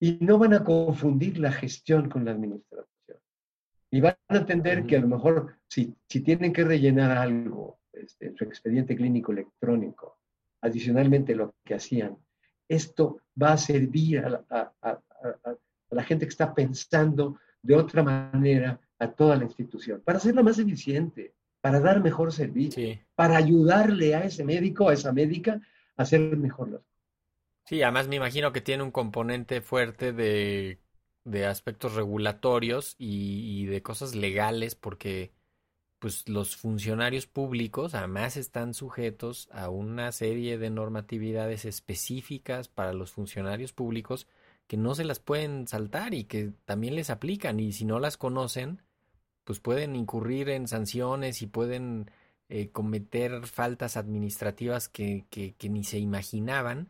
y 0.00 0.18
no 0.20 0.38
van 0.38 0.54
a 0.54 0.64
confundir 0.64 1.38
la 1.38 1.52
gestión 1.52 2.08
con 2.08 2.24
la 2.24 2.32
administración. 2.32 2.86
Y 3.90 4.00
van 4.00 4.16
a 4.28 4.36
entender 4.36 4.86
que 4.86 4.96
a 4.96 5.00
lo 5.00 5.08
mejor 5.08 5.56
si, 5.68 5.94
si 6.08 6.20
tienen 6.20 6.52
que 6.52 6.64
rellenar 6.64 7.10
algo 7.10 7.80
este, 7.92 8.26
en 8.26 8.36
su 8.36 8.44
expediente 8.44 8.96
clínico 8.96 9.32
electrónico, 9.32 10.18
adicionalmente 10.60 11.34
lo 11.34 11.54
que 11.64 11.74
hacían, 11.74 12.16
esto 12.68 13.20
va 13.40 13.52
a 13.52 13.58
servir 13.58 14.20
a 14.20 14.72
la, 15.90 16.04
gente 16.04 16.24
que 16.24 16.30
está 16.30 16.54
pensando 16.54 17.38
de 17.62 17.74
otra 17.74 18.02
manera 18.02 18.80
a 18.98 19.10
toda 19.10 19.36
la 19.36 19.44
institución, 19.44 20.02
para 20.04 20.18
hacerla 20.18 20.42
más 20.42 20.58
eficiente, 20.58 21.34
para 21.60 21.80
dar 21.80 22.02
mejor 22.02 22.32
servicio, 22.32 22.98
para 23.14 23.36
ayudarle 23.36 24.14
a 24.14 24.24
ese 24.24 24.44
médico, 24.44 24.88
a 24.88 24.94
esa 24.94 25.12
médica, 25.12 25.60
a 25.96 26.02
hacer 26.02 26.20
mejor 26.36 26.70
las 26.70 26.80
cosas. 26.80 26.90
Sí, 27.64 27.82
además 27.82 28.08
me 28.08 28.16
imagino 28.16 28.52
que 28.52 28.60
tiene 28.60 28.82
un 28.82 28.90
componente 28.90 29.60
fuerte 29.60 30.12
de 30.12 30.78
de 31.24 31.46
aspectos 31.46 31.94
regulatorios 31.94 32.94
y, 32.98 33.66
de 33.66 33.82
cosas 33.82 34.14
legales, 34.14 34.74
porque 34.74 35.32
pues 35.98 36.28
los 36.28 36.56
funcionarios 36.56 37.26
públicos 37.26 37.94
además 37.94 38.38
están 38.38 38.72
sujetos 38.72 39.48
a 39.52 39.68
una 39.68 40.12
serie 40.12 40.56
de 40.56 40.70
normatividades 40.70 41.66
específicas 41.66 42.68
para 42.68 42.94
los 42.94 43.12
funcionarios 43.12 43.72
públicos 43.74 44.26
que 44.66 44.78
no 44.78 44.94
se 44.94 45.04
las 45.04 45.20
pueden 45.20 45.68
saltar 45.68 46.14
y 46.14 46.24
que 46.24 46.52
también 46.64 46.94
les 46.94 47.10
aplican 47.10 47.60
y 47.60 47.72
si 47.72 47.84
no 47.84 48.00
las 48.00 48.16
conocen, 48.16 48.80
pues 49.44 49.60
pueden 49.60 49.94
incurrir 49.94 50.48
en 50.48 50.68
sanciones 50.68 51.42
y 51.42 51.46
pueden 51.46 52.10
eh, 52.48 52.70
cometer 52.70 53.46
faltas 53.46 53.98
administrativas 53.98 54.88
que, 54.88 55.26
que, 55.28 55.54
que 55.54 55.68
ni 55.68 55.84
se 55.84 55.98
imaginaban 55.98 56.88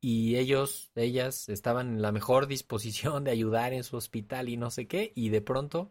y 0.00 0.36
ellos, 0.36 0.90
ellas 0.94 1.48
estaban 1.48 1.88
en 1.88 2.02
la 2.02 2.12
mejor 2.12 2.46
disposición 2.46 3.24
de 3.24 3.30
ayudar 3.30 3.72
en 3.72 3.84
su 3.84 3.96
hospital 3.96 4.48
y 4.48 4.56
no 4.56 4.70
sé 4.70 4.86
qué, 4.86 5.12
y 5.14 5.30
de 5.30 5.40
pronto, 5.40 5.90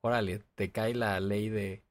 órale, 0.00 0.42
te 0.54 0.72
cae 0.72 0.94
la 0.94 1.20
ley 1.20 1.48
de, 1.48 1.82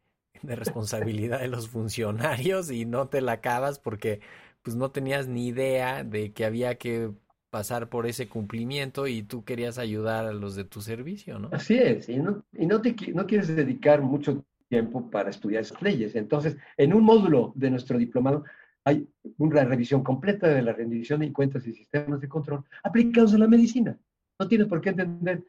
responsabilidad 0.44 1.42
de 1.42 1.50
los 1.50 1.70
funcionarios 1.70 2.72
y 2.72 2.86
no 2.86 3.10
te 3.10 3.22
la 3.22 3.34
acabas 3.34 3.78
porque 3.78 4.22
pues 4.64 4.76
no 4.76 4.90
tenías 4.90 5.28
ni 5.28 5.48
idea 5.48 6.04
de 6.04 6.34
que 6.34 6.46
había 6.46 6.76
que 6.76 7.12
pasar 7.52 7.90
por 7.90 8.08
ese 8.08 8.28
cumplimiento 8.28 9.08
y 9.08 9.22
tú 9.24 9.44
querías 9.44 9.78
ayudar 9.78 10.26
a 10.26 10.34
los 10.34 10.56
de 10.56 10.64
tu 10.64 10.82
servicio, 10.82 11.38
¿no? 11.38 11.50
Así 11.52 11.76
es, 11.76 12.10
y 12.10 12.18
no, 12.18 12.44
y 12.54 12.66
no, 12.66 12.82
te, 12.82 12.96
no 13.14 13.28
quieres 13.28 13.56
dedicar 13.56 14.02
mucho 14.02 14.44
tiempo 14.72 15.12
para 15.12 15.30
estudiar 15.30 15.62
esas 15.62 15.82
leyes. 15.82 16.16
Entonces, 16.16 16.56
en 16.78 16.94
un 16.94 17.04
módulo 17.04 17.52
de 17.56 17.70
nuestro 17.70 17.98
diplomado 17.98 18.46
hay 18.84 19.08
una 19.38 19.64
revisión 19.64 20.04
completa 20.04 20.48
de 20.48 20.62
la 20.62 20.74
rendición 20.74 21.22
de 21.22 21.32
cuentas 21.32 21.66
y 21.68 21.74
sistemas 21.74 22.22
de 22.22 22.30
control 22.30 22.64
aplicados 22.84 23.34
a 23.34 23.38
la 23.38 23.48
medicina. 23.48 23.98
No 24.40 24.48
tienes 24.48 24.68
por 24.68 24.82
qué 24.82 24.90
entender 24.90 25.44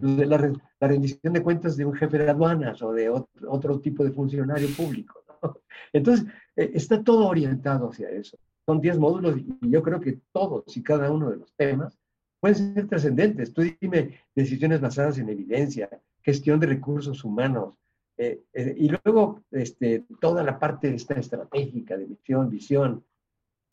la, 0.00 0.52
la, 0.80 0.88
rendición 0.88 1.32
de 1.32 1.42
cuentas 1.42 1.76
de 1.76 1.84
un 1.84 1.94
jefe 1.94 2.18
de 2.18 2.30
aduanas 2.30 2.82
o 2.82 2.92
de 2.92 3.08
otro, 3.08 3.78
tipo 3.80 4.02
de 4.02 4.10
funcionario 4.10 4.68
público. 4.76 5.22
Entonces, 5.92 6.26
eh, 6.56 6.72
está 6.74 7.02
todo 7.02 7.28
orientado 7.28 7.90
hacia 7.90 8.10
eso. 8.10 8.36
Son 8.66 8.80
10 8.80 8.98
módulos 8.98 9.38
y 9.38 9.70
yo 9.70 9.82
creo 9.82 10.00
que 10.00 10.18
todos 10.32 10.76
y 10.76 10.82
cada 10.82 11.12
uno 11.12 11.30
de 11.30 11.36
los 11.36 11.54
temas 11.54 11.96
pueden 12.40 12.74
ser 12.74 12.88
trascendentes. 12.88 13.54
Tú 13.54 13.62
dime 13.80 14.18
decisiones 14.34 14.80
basadas 14.80 15.18
en 15.18 15.28
evidencia, 15.28 15.88
gestión 16.22 16.58
de 16.58 16.66
recursos 16.66 17.22
humanos, 17.22 17.74
eh, 18.16 18.42
eh, 18.52 18.74
y 18.76 18.88
luego 18.88 19.42
este, 19.50 20.04
toda 20.20 20.42
la 20.42 20.58
parte 20.58 20.94
esta 20.94 21.14
estratégica 21.14 21.96
de 21.96 22.06
misión, 22.06 22.50
visión. 22.50 23.04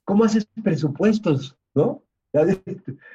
¿Cómo 0.03 0.23
haces 0.23 0.47
presupuestos? 0.63 1.57
¿No? 1.73 2.03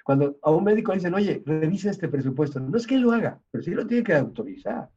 Cuando 0.04 0.36
a 0.42 0.50
un 0.50 0.64
médico 0.64 0.92
le 0.92 0.98
dicen, 0.98 1.14
oye, 1.14 1.42
revisa 1.44 1.90
este 1.90 2.08
presupuesto, 2.08 2.60
no 2.60 2.76
es 2.76 2.86
que 2.86 2.96
él 2.96 3.02
lo 3.02 3.12
haga, 3.12 3.40
pero 3.50 3.64
sí 3.64 3.70
lo 3.70 3.86
tiene 3.86 4.04
que 4.04 4.14
autorizar. 4.14 4.90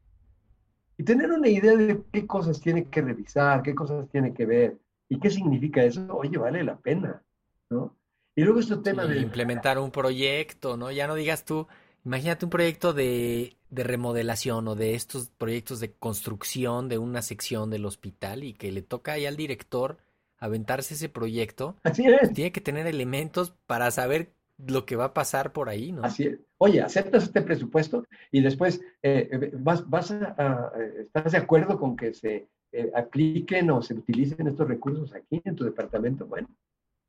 Y 0.97 1.03
tener 1.03 1.31
una 1.31 1.47
idea 1.47 1.75
de 1.77 2.03
qué 2.11 2.27
cosas 2.27 2.59
tiene 2.59 2.85
que 2.89 3.01
revisar, 3.01 3.61
qué 3.61 3.73
cosas 3.73 4.09
tiene 4.09 4.33
que 4.33 4.45
ver 4.45 4.77
y 5.07 5.19
qué 5.19 5.29
significa 5.29 5.83
eso, 5.83 6.05
oye, 6.13 6.37
vale 6.37 6.63
la 6.63 6.77
pena, 6.77 7.23
¿no? 7.69 7.95
Y 8.35 8.43
luego 8.43 8.59
este 8.59 8.77
tema 8.77 9.05
de... 9.05 9.19
Implementar 9.19 9.79
un 9.79 9.91
proyecto, 9.91 10.77
¿no? 10.77 10.91
Ya 10.91 11.07
no 11.07 11.15
digas 11.15 11.45
tú, 11.45 11.67
imagínate 12.05 12.45
un 12.45 12.51
proyecto 12.51 12.93
de, 12.93 13.55
de 13.69 13.83
remodelación 13.83 14.67
o 14.67 14.75
de 14.75 14.95
estos 14.95 15.29
proyectos 15.29 15.79
de 15.79 15.91
construcción 15.93 16.89
de 16.89 16.97
una 16.97 17.21
sección 17.21 17.69
del 17.69 17.85
hospital 17.85 18.43
y 18.43 18.53
que 18.53 18.71
le 18.71 18.81
toca 18.81 19.13
ahí 19.13 19.25
al 19.25 19.35
director 19.35 19.97
aventarse 20.39 20.93
ese 20.93 21.09
proyecto, 21.09 21.75
Así 21.83 22.05
es. 22.05 22.33
tiene 22.33 22.51
que 22.51 22.61
tener 22.61 22.87
elementos 22.87 23.53
para 23.67 23.91
saber 23.91 24.31
lo 24.57 24.85
que 24.85 24.95
va 24.95 25.05
a 25.05 25.13
pasar 25.13 25.51
por 25.53 25.69
ahí, 25.69 25.91
¿no? 25.91 26.03
Así 26.03 26.23
es. 26.23 26.39
Oye, 26.57 26.81
aceptas 26.81 27.23
este 27.23 27.41
presupuesto 27.41 28.05
y 28.31 28.41
después 28.41 28.81
eh, 29.01 29.29
eh, 29.31 29.51
vas, 29.53 29.89
vas 29.89 30.11
a, 30.11 30.71
¿estás 30.99 31.31
de 31.31 31.37
acuerdo 31.37 31.79
con 31.79 31.95
que 31.95 32.13
se 32.13 32.47
eh, 32.71 32.91
apliquen 32.93 33.69
o 33.71 33.81
se 33.81 33.93
utilicen 33.93 34.47
estos 34.47 34.67
recursos 34.67 35.13
aquí 35.13 35.41
en 35.45 35.55
tu 35.55 35.63
departamento? 35.63 36.25
Bueno, 36.25 36.49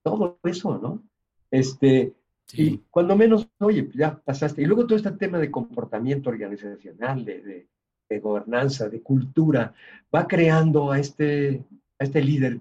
todo 0.02 0.38
eso, 0.44 0.78
¿no? 0.78 1.02
Este, 1.50 2.12
y 2.54 2.78
cuando 2.90 3.16
menos, 3.16 3.48
oye, 3.58 3.88
ya 3.94 4.16
pasaste. 4.16 4.62
Y 4.62 4.66
luego 4.66 4.86
todo 4.86 4.96
este 4.96 5.12
tema 5.12 5.38
de 5.38 5.50
comportamiento 5.50 6.30
organizacional, 6.30 7.24
de, 7.24 7.68
de 8.08 8.18
gobernanza, 8.18 8.88
de 8.88 9.00
cultura, 9.02 9.72
va 10.14 10.26
creando 10.26 10.90
a 10.90 10.98
este, 10.98 11.64
a 11.98 12.04
este 12.04 12.22
líder 12.22 12.60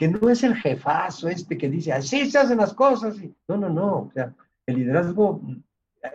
que 0.00 0.08
no 0.08 0.30
es 0.30 0.42
el 0.44 0.56
jefazo 0.56 1.28
este 1.28 1.58
que 1.58 1.68
dice, 1.68 1.92
así 1.92 2.30
se 2.30 2.38
hacen 2.38 2.56
las 2.56 2.72
cosas. 2.72 3.18
No, 3.46 3.58
no, 3.58 3.68
no. 3.68 3.96
O 3.98 4.10
sea, 4.14 4.34
el 4.64 4.76
liderazgo 4.76 5.42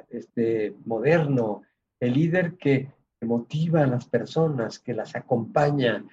este, 0.10 0.74
moderno, 0.86 1.62
el 2.00 2.13
líder 2.13 2.55
que, 2.55 2.89
motiva 3.22 3.81
a 3.84 3.88
las 3.88 4.05
personas, 4.05 4.77
que 4.77 4.93
las 4.93 5.15
acompaña, 5.15 6.03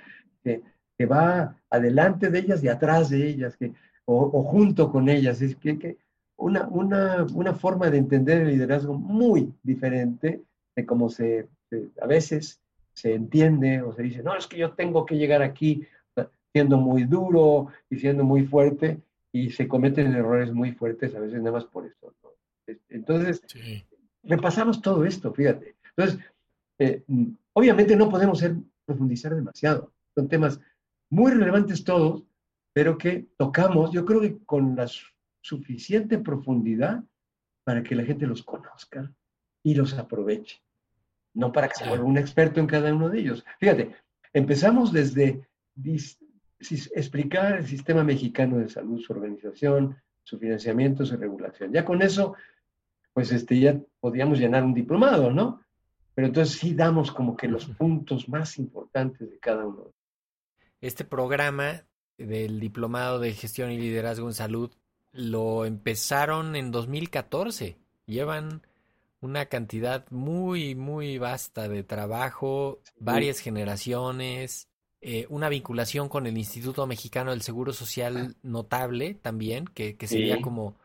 que, 0.42 0.62
que, 0.96 1.06
va 1.06 1.56
adelante 1.68 2.30
de 2.30 2.38
ellas 2.38 2.62
y 2.62 2.68
atrás 2.68 3.10
de 3.10 3.26
ellas, 3.26 3.56
que, 3.56 3.72
o, 4.04 4.42
junto 4.42 4.90
con 4.90 5.08
ellas. 5.08 5.40
Es 5.40 5.56
que 5.56 5.96
una, 6.42 6.68
una, 6.68 7.26
una, 7.34 7.54
forma 7.54 7.88
de 7.90 7.98
entender 7.98 8.42
el 8.42 8.48
liderazgo 8.48 8.94
muy 8.94 9.54
diferente 9.62 10.42
de 10.74 10.86
cómo 10.86 11.08
se, 11.08 11.48
se, 11.70 11.90
a 12.00 12.06
veces 12.06 12.60
se 12.92 13.14
entiende 13.14 13.80
o 13.82 13.94
se 13.94 14.02
dice, 14.02 14.22
no, 14.22 14.36
es 14.36 14.46
que 14.46 14.58
yo 14.58 14.72
tengo 14.72 15.06
que 15.06 15.16
llegar 15.16 15.42
aquí 15.42 15.86
siendo 16.52 16.76
muy 16.76 17.04
duro 17.04 17.68
y 17.88 17.96
siendo 17.96 18.24
muy 18.24 18.44
fuerte 18.46 19.00
y 19.32 19.50
se 19.50 19.66
cometen 19.66 20.12
errores 20.14 20.52
muy 20.52 20.72
fuertes 20.72 21.14
a 21.14 21.20
veces 21.20 21.38
nada 21.38 21.52
más 21.52 21.64
por 21.64 21.86
eso. 21.86 22.12
Entonces, 22.90 23.42
repasamos 24.22 24.82
todo 24.82 25.04
esto, 25.04 25.32
fíjate. 25.32 25.76
Entonces, 25.96 26.20
eh, 26.78 27.02
obviamente 27.54 27.96
no 27.96 28.10
podemos 28.10 28.38
ser, 28.38 28.56
profundizar 28.84 29.34
demasiado. 29.34 29.92
Son 30.14 30.28
temas 30.28 30.60
muy 31.08 31.32
relevantes 31.32 31.84
todos, 31.84 32.24
pero 32.74 32.98
que 32.98 33.26
tocamos, 33.38 33.92
yo 33.92 34.04
creo 34.04 34.20
que 34.20 34.38
con 34.44 34.76
la 34.76 34.86
suficiente 35.42 36.18
profundidad 36.18 37.04
para 37.64 37.82
que 37.82 37.94
la 37.94 38.04
gente 38.04 38.26
los 38.26 38.42
conozca 38.42 39.12
y 39.62 39.74
los 39.74 39.92
aproveche. 39.94 40.62
No 41.34 41.52
para 41.52 41.68
que 41.68 41.74
sea 41.76 41.92
un 42.00 42.18
experto 42.18 42.60
en 42.60 42.66
cada 42.66 42.94
uno 42.94 43.08
de 43.08 43.20
ellos. 43.20 43.44
Fíjate, 43.58 43.94
empezamos 44.32 44.92
desde 44.92 45.46
explicar 46.94 47.58
el 47.58 47.66
sistema 47.66 48.04
mexicano 48.04 48.58
de 48.58 48.68
salud, 48.68 49.00
su 49.00 49.12
organización, 49.12 49.96
su 50.22 50.38
financiamiento, 50.38 51.04
su 51.04 51.16
regulación. 51.16 51.72
Ya 51.72 51.84
con 51.84 52.02
eso, 52.02 52.34
pues 53.12 53.32
este, 53.32 53.58
ya 53.58 53.80
podíamos 54.00 54.38
llenar 54.38 54.62
un 54.62 54.74
diplomado, 54.74 55.30
¿no? 55.30 55.62
Pero 56.14 56.28
entonces 56.28 56.58
sí 56.58 56.74
damos 56.74 57.10
como 57.10 57.36
que 57.36 57.48
los 57.48 57.66
puntos 57.66 58.28
más 58.28 58.58
importantes 58.58 59.30
de 59.30 59.38
cada 59.38 59.66
uno. 59.66 59.92
Este 60.80 61.04
programa 61.04 61.84
del 62.18 62.60
diplomado 62.60 63.18
de 63.18 63.32
gestión 63.32 63.70
y 63.70 63.78
liderazgo 63.78 64.26
en 64.28 64.34
salud 64.34 64.70
lo 65.12 65.64
empezaron 65.64 66.56
en 66.56 66.70
2014. 66.70 67.78
Llevan 68.06 68.62
una 69.20 69.46
cantidad 69.46 70.10
muy, 70.10 70.74
muy 70.74 71.18
vasta 71.18 71.68
de 71.68 71.84
trabajo, 71.84 72.80
varias 72.98 73.38
generaciones, 73.38 74.68
eh, 75.00 75.26
una 75.28 75.48
vinculación 75.48 76.08
con 76.08 76.26
el 76.26 76.36
Instituto 76.36 76.86
Mexicano 76.86 77.30
del 77.30 77.42
Seguro 77.42 77.72
Social 77.72 78.36
notable 78.42 79.14
también, 79.14 79.66
que, 79.66 79.96
que 79.96 80.08
sería 80.08 80.40
como 80.40 80.76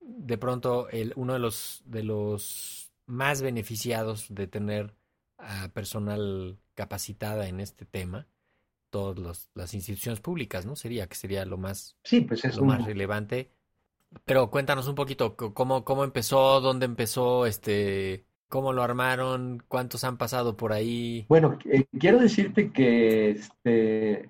de 0.00 0.38
pronto 0.38 0.88
el, 0.90 1.12
uno 1.16 1.34
de 1.34 1.38
los, 1.38 1.82
de 1.84 2.02
los 2.04 2.90
más 3.06 3.42
beneficiados 3.42 4.26
de 4.28 4.46
tener 4.46 4.94
a 5.38 5.68
personal 5.68 6.58
capacitada 6.74 7.48
en 7.48 7.60
este 7.60 7.86
tema, 7.86 8.26
todas 8.90 9.50
las 9.54 9.74
instituciones 9.74 10.20
públicas, 10.20 10.66
¿no? 10.66 10.76
Sería 10.76 11.08
que 11.08 11.16
sería 11.16 11.44
lo 11.44 11.56
más, 11.56 11.96
sí, 12.04 12.20
pues 12.22 12.44
es 12.44 12.56
lo 12.56 12.64
más 12.64 12.84
relevante. 12.84 13.50
Pero 14.24 14.50
cuéntanos 14.50 14.88
un 14.88 14.94
poquito 14.94 15.36
cómo, 15.36 15.84
cómo 15.84 16.04
empezó, 16.04 16.60
dónde 16.60 16.86
empezó, 16.86 17.46
este, 17.46 18.26
¿Cómo 18.50 18.72
lo 18.72 18.82
armaron? 18.82 19.62
¿Cuántos 19.68 20.02
han 20.02 20.18
pasado 20.18 20.56
por 20.56 20.72
ahí? 20.72 21.24
Bueno, 21.28 21.56
eh, 21.66 21.84
quiero 22.00 22.18
decirte 22.18 22.72
que 22.72 23.30
este, 23.30 24.12
eh, 24.22 24.28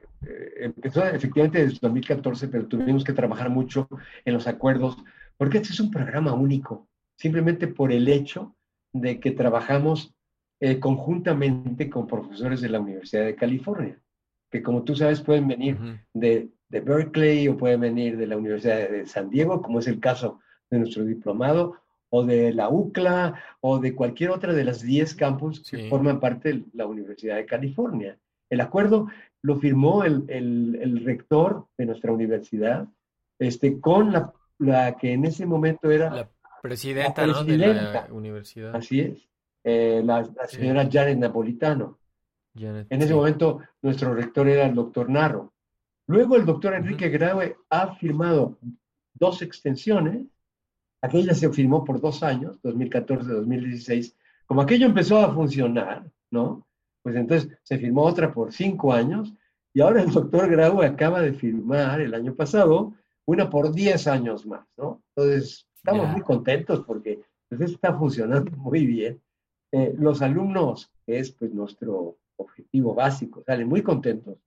empezó 0.60 1.02
efectivamente 1.06 1.64
desde 1.64 1.78
2014, 1.80 2.48
pero 2.48 2.66
tuvimos 2.66 3.02
que 3.02 3.14
trabajar 3.14 3.48
mucho 3.48 3.88
en 4.26 4.34
los 4.34 4.46
acuerdos, 4.46 4.98
porque 5.38 5.56
este 5.56 5.72
es 5.72 5.80
un 5.80 5.90
programa 5.90 6.34
único, 6.34 6.86
simplemente 7.16 7.66
por 7.66 7.92
el 7.92 8.06
hecho 8.08 8.54
de 8.92 9.18
que 9.20 9.30
trabajamos 9.30 10.14
eh, 10.60 10.78
conjuntamente 10.78 11.88
con 11.88 12.06
profesores 12.06 12.60
de 12.60 12.68
la 12.68 12.80
Universidad 12.80 13.24
de 13.24 13.36
California, 13.36 13.98
que 14.50 14.62
como 14.62 14.82
tú 14.84 14.94
sabes 14.94 15.22
pueden 15.22 15.48
venir 15.48 15.78
de, 16.12 16.50
de 16.70 16.80
Berkeley 16.80 17.48
o 17.48 17.56
pueden 17.56 17.80
venir 17.80 18.16
de 18.16 18.26
la 18.26 18.36
Universidad 18.36 18.88
de 18.88 19.06
San 19.06 19.28
Diego, 19.28 19.60
como 19.60 19.80
es 19.80 19.86
el 19.86 20.00
caso 20.00 20.40
de 20.70 20.78
nuestro 20.78 21.04
diplomado, 21.04 21.76
o 22.10 22.24
de 22.24 22.52
la 22.52 22.68
UCLA 22.68 23.34
o 23.60 23.78
de 23.78 23.94
cualquier 23.94 24.30
otra 24.30 24.52
de 24.52 24.64
las 24.64 24.82
10 24.82 25.14
campus 25.14 25.62
que 25.68 25.88
forman 25.88 26.20
parte 26.20 26.52
de 26.52 26.64
la 26.72 26.86
Universidad 26.86 27.36
de 27.36 27.46
California. 27.46 28.18
El 28.48 28.60
acuerdo 28.60 29.08
lo 29.42 29.56
firmó 29.56 30.04
el, 30.04 30.24
el, 30.28 31.04
rector 31.04 31.66
de 31.78 31.86
nuestra 31.86 32.12
universidad 32.12 32.88
este, 33.38 33.80
con 33.80 34.12
la, 34.12 34.32
la, 34.58 34.96
que 34.96 35.12
en 35.12 35.24
ese 35.24 35.46
momento 35.46 35.90
era 35.90 36.10
la 36.10 36.30
presidenta, 36.60 37.22
de 37.44 37.56
la 37.56 38.08
universidad. 38.10 38.74
Así 38.74 39.00
es, 39.00 39.28
eh, 39.64 40.02
la, 40.04 40.28
señora 40.48 40.88
Jared 40.90 41.16
Napolitano. 41.16 41.98
en 42.56 43.02
ese 43.02 43.14
momento 43.14 43.60
nuestro 43.82 44.14
rector 44.14 44.48
era 44.48 44.66
el 44.66 44.74
doctor 44.74 45.08
Narro. 45.08 45.52
Luego 46.10 46.34
el 46.34 46.44
doctor 46.44 46.74
Enrique 46.74 47.08
Graue 47.08 47.56
ha 47.68 47.94
firmado 47.94 48.58
dos 49.14 49.42
extensiones. 49.42 50.26
Aquella 51.00 51.34
se 51.34 51.48
firmó 51.50 51.84
por 51.84 52.00
dos 52.00 52.24
años, 52.24 52.60
2014-2016. 52.62 54.16
Como 54.44 54.60
aquello 54.60 54.86
empezó 54.86 55.18
a 55.18 55.32
funcionar, 55.32 56.10
¿no? 56.32 56.66
Pues 57.04 57.14
entonces 57.14 57.56
se 57.62 57.78
firmó 57.78 58.02
otra 58.02 58.34
por 58.34 58.52
cinco 58.52 58.92
años 58.92 59.32
y 59.72 59.82
ahora 59.82 60.02
el 60.02 60.10
doctor 60.10 60.50
Graue 60.50 60.84
acaba 60.84 61.20
de 61.20 61.32
firmar 61.32 62.00
el 62.00 62.12
año 62.12 62.34
pasado 62.34 62.92
una 63.24 63.48
por 63.48 63.72
diez 63.72 64.08
años 64.08 64.44
más, 64.46 64.66
¿no? 64.76 65.04
Entonces 65.14 65.68
estamos 65.76 66.08
muy 66.08 66.22
contentos 66.22 66.80
porque 66.84 67.20
pues, 67.48 67.60
está 67.60 67.96
funcionando 67.96 68.50
muy 68.56 68.84
bien. 68.84 69.22
Eh, 69.70 69.94
los 69.96 70.22
alumnos, 70.22 70.90
que 71.06 71.20
es 71.20 71.30
pues 71.30 71.54
nuestro 71.54 72.18
objetivo 72.34 72.96
básico, 72.96 73.44
salen 73.46 73.68
muy 73.68 73.82
contentos. 73.82 74.38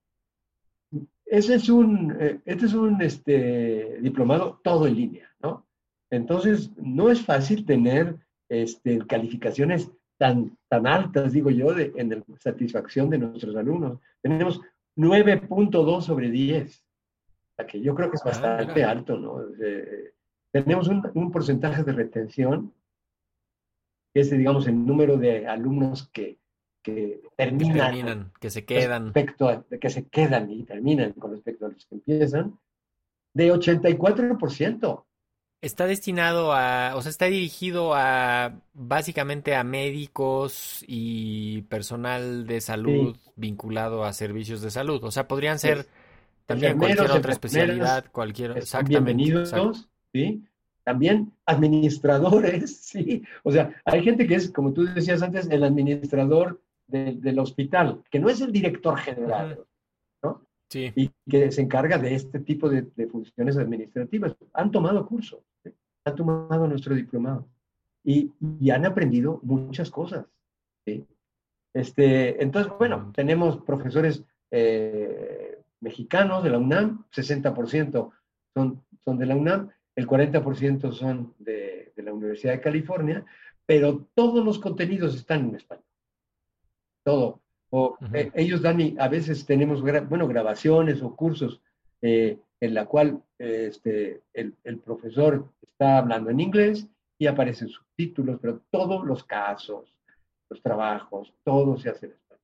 Ese 1.25 1.56
es 1.56 1.70
un, 1.70 2.15
eh, 2.20 2.39
este 2.46 2.65
es 2.65 2.74
un 2.74 3.01
este, 3.01 3.98
diplomado 4.01 4.60
todo 4.63 4.88
en 4.88 4.96
línea, 4.96 5.30
¿no? 5.42 5.65
Entonces, 6.10 6.72
no 6.77 7.10
es 7.10 7.22
fácil 7.22 7.65
tener 7.65 8.18
este, 8.50 9.00
calificaciones 9.08 9.89
tan, 10.18 10.58
tan 10.68 10.86
altas, 10.86 11.34
digo 11.34 11.50
yo, 11.50 11.74
de, 11.74 11.92
en 11.96 12.10
la 12.10 12.24
satisfacción 12.39 13.10
de 13.10 13.18
nuestros 13.18 13.56
alumnos. 13.56 14.00
Tenemos 14.22 14.62
9.2 14.96 16.01
sobre 16.01 16.30
10, 16.30 16.86
que 17.68 17.82
yo 17.82 17.96
creo 17.96 18.10
que 18.10 18.18
es 18.18 18.25
ah, 18.25 18.30
bastante 18.30 18.84
alto, 18.84 19.18
¿no? 19.18 19.42
Eh, 19.62 20.13
tenemos 20.51 20.88
un, 20.88 21.10
un, 21.15 21.32
porcentaje 21.32 21.84
de 21.84 21.94
retención, 21.94 22.74
que 24.13 24.22
es, 24.22 24.30
digamos, 24.30 24.68
el 24.68 24.86
número 24.86 25.18
de 25.18 25.48
alumnos 25.48 26.10
que 26.10 26.38
que 26.84 27.22
terminan, 27.36 28.32
que, 28.40 28.50
se 28.50 28.66
quedan. 28.66 29.06
Respecto 29.06 29.50
a, 29.50 29.63
que 29.63 29.90
se 29.90 30.06
quedan 30.06 30.52
y 30.52 30.63
terminan 30.63 31.13
con 31.13 31.32
respecto 31.32 31.66
a 31.66 31.70
los 31.70 31.86
que 31.86 31.96
empiezan, 31.96 32.60
de 33.34 33.52
84%. 33.52 35.04
Está 35.62 35.88
destinado 35.88 36.52
a, 36.52 36.92
o 36.96 37.02
sea, 37.02 37.10
está 37.10 37.25
dirigido 37.25 37.94
a 37.96 38.60
básicamente 38.74 39.56
a 39.56 39.63
médicos 39.63 40.84
y 40.88 41.62
personal 41.63 42.46
de 42.46 42.60
salud 42.60 43.16
vinculado 43.38 44.04
a 44.04 44.12
servicios 44.12 44.62
de 44.62 44.72
salud. 44.72 45.02
O 45.06 45.12
sea, 45.12 45.25
podrían 45.25 45.60
ser 45.60 45.88
también 46.46 46.78
cualquier 46.78 47.12
otra 47.12 47.32
especialidad, 47.32 48.06
cualquier. 48.12 48.62
Bienvenidos, 48.86 49.88
¿sí? 50.12 50.44
También 50.84 51.32
administradores, 51.46 52.75
sí. 52.82 53.24
O 53.44 53.52
sea, 53.52 53.82
hay 53.86 54.04
gente 54.04 54.28
que 54.28 54.36
es, 54.36 54.52
como 54.52 54.74
tú 54.74 54.84
decías 54.86 55.22
antes, 55.22 55.50
el 55.50 55.63
administrador 55.63 56.60
del 56.94 57.40
hospital, 57.40 58.04
que 58.10 58.20
no 58.20 58.30
es 58.30 58.40
el 58.42 58.52
director 58.52 58.98
general, 58.98 59.66
¿no? 60.22 60.46
Sí. 60.70 60.92
Y 60.96 61.12
que 61.30 61.52
se 61.52 61.62
encarga 61.62 61.98
de 61.98 62.14
este 62.14 62.40
tipo 62.40 62.70
de, 62.70 62.84
funciones 63.08 63.58
administrativas. 63.58 64.36
Han 64.54 64.72
tomado 64.72 65.06
cursos, 65.06 65.42
han 66.06 66.16
tomado 66.16 66.68
nuestro 66.68 66.94
diplomado 66.94 67.48
y, 68.04 68.32
han 68.70 68.86
aprendido 68.86 69.40
muchas 69.44 69.90
cosas. 69.90 70.26
Este, 71.74 72.44
entonces, 72.44 72.72
bueno, 72.78 73.12
tenemos 73.16 73.58
profesores 73.58 74.24
eh, 74.52 75.58
mexicanos 75.82 76.44
de 76.44 76.52
la 76.52 76.60
UNAM, 76.60 77.06
60% 77.12 78.12
son, 78.54 78.84
son 79.04 79.18
de 79.18 79.26
la 79.26 79.36
UNAM, 79.36 79.72
el 79.96 80.08
40% 80.08 80.92
son 80.92 81.34
de, 81.40 81.92
de 81.96 82.04
la 82.04 82.14
Universidad 82.14 82.54
de 82.54 82.62
California, 82.62 83.26
pero 83.66 84.06
todos 84.14 84.46
los 84.46 84.60
contenidos 84.60 85.16
están 85.16 85.50
en 85.50 85.56
español 85.56 85.86
todo. 87.04 87.42
O 87.70 87.98
eh, 88.14 88.32
ellos 88.36 88.62
dan, 88.62 88.80
y 88.80 88.96
a 89.00 89.08
veces 89.08 89.46
tenemos, 89.46 89.82
bueno, 89.82 90.28
grabaciones 90.28 91.02
o 91.02 91.16
cursos 91.16 91.60
eh, 92.02 92.38
en 92.60 92.74
la 92.74 92.86
cual 92.86 93.24
este, 93.40 94.22
el, 94.34 94.56
el, 94.63 94.78
profesor 94.80 95.50
está 95.62 95.98
hablando 95.98 96.30
en 96.30 96.39
inglés 96.39 96.88
y 97.18 97.26
aparecen 97.26 97.70
subtítulos, 97.70 98.38
pero 98.39 98.62
todos 98.70 99.04
los 99.06 99.24
casos, 99.24 99.92
los 100.50 100.62
trabajos, 100.62 101.34
todo 101.44 101.78
se 101.78 101.89
hace 101.89 102.06
en 102.06 102.12
español. 102.12 102.42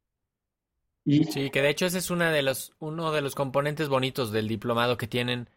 Y, 1.05 1.23
sí, 1.25 1.49
que 1.51 1.61
de 1.61 1.69
hecho 1.69 1.85
ese 1.85 1.99
es 1.99 2.09
una 2.09 2.31
de 2.31 2.41
los, 2.41 2.73
uno 2.79 3.11
de 3.11 3.21
los 3.21 3.35
componentes 3.35 3.87
bonitos 3.87 4.31
del 4.31 4.47
diplomado 4.47 4.97
que 4.97 5.07
tienen 5.07 5.49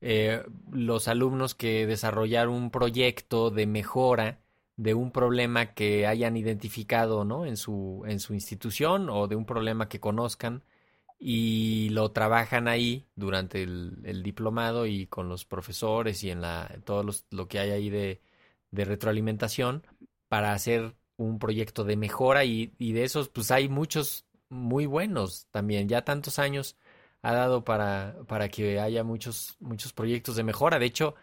eh, 0.00 0.42
los 0.70 1.08
alumnos 1.08 1.54
que 1.54 1.86
desarrollar 1.86 2.48
un 2.48 2.70
proyecto 2.70 3.50
de 3.50 3.66
mejora 3.66 4.43
de 4.76 4.94
un 4.94 5.12
problema 5.12 5.74
que 5.74 6.06
hayan 6.06 6.36
identificado 6.36 7.24
¿no? 7.24 7.46
en, 7.46 7.56
su, 7.56 8.02
en 8.06 8.20
su 8.20 8.34
institución 8.34 9.08
o 9.10 9.28
de 9.28 9.36
un 9.36 9.46
problema 9.46 9.88
que 9.88 10.00
conozcan 10.00 10.64
y 11.18 11.90
lo 11.90 12.10
trabajan 12.12 12.68
ahí 12.68 13.06
durante 13.14 13.62
el, 13.62 14.22
diplomado 14.22 14.86
y 14.86 15.06
con 15.06 15.28
los 15.28 15.44
profesores 15.44 16.24
y 16.24 16.30
en 16.30 16.40
la, 16.40 16.70
todo 16.84 17.04
lo 17.30 17.48
que 17.48 17.58
hay 17.60 17.70
ahí 17.70 17.90
de, 17.90 18.20
de, 18.70 18.84
retroalimentación 18.84 19.86
para 20.28 20.52
hacer 20.52 20.96
un 21.16 21.38
proyecto 21.38 21.84
de 21.84 21.96
mejora 21.96 22.44
y, 22.44 22.74
y, 22.78 22.92
de 22.92 23.04
esos 23.04 23.28
pues 23.28 23.50
hay 23.52 23.68
muchos 23.68 24.26
muy 24.48 24.86
buenos 24.86 25.46
también. 25.50 25.88
Ya 25.88 26.04
tantos 26.04 26.38
años 26.38 26.76
ha 27.22 27.32
dado 27.32 27.64
para, 27.64 28.16
para 28.26 28.48
que 28.48 28.80
haya 28.80 29.04
muchos, 29.04 29.56
muchos 29.60 29.92
proyectos 29.92 30.36
de 30.36 30.44
mejora. 30.44 30.78
De 30.78 30.86
hecho, 30.86 31.14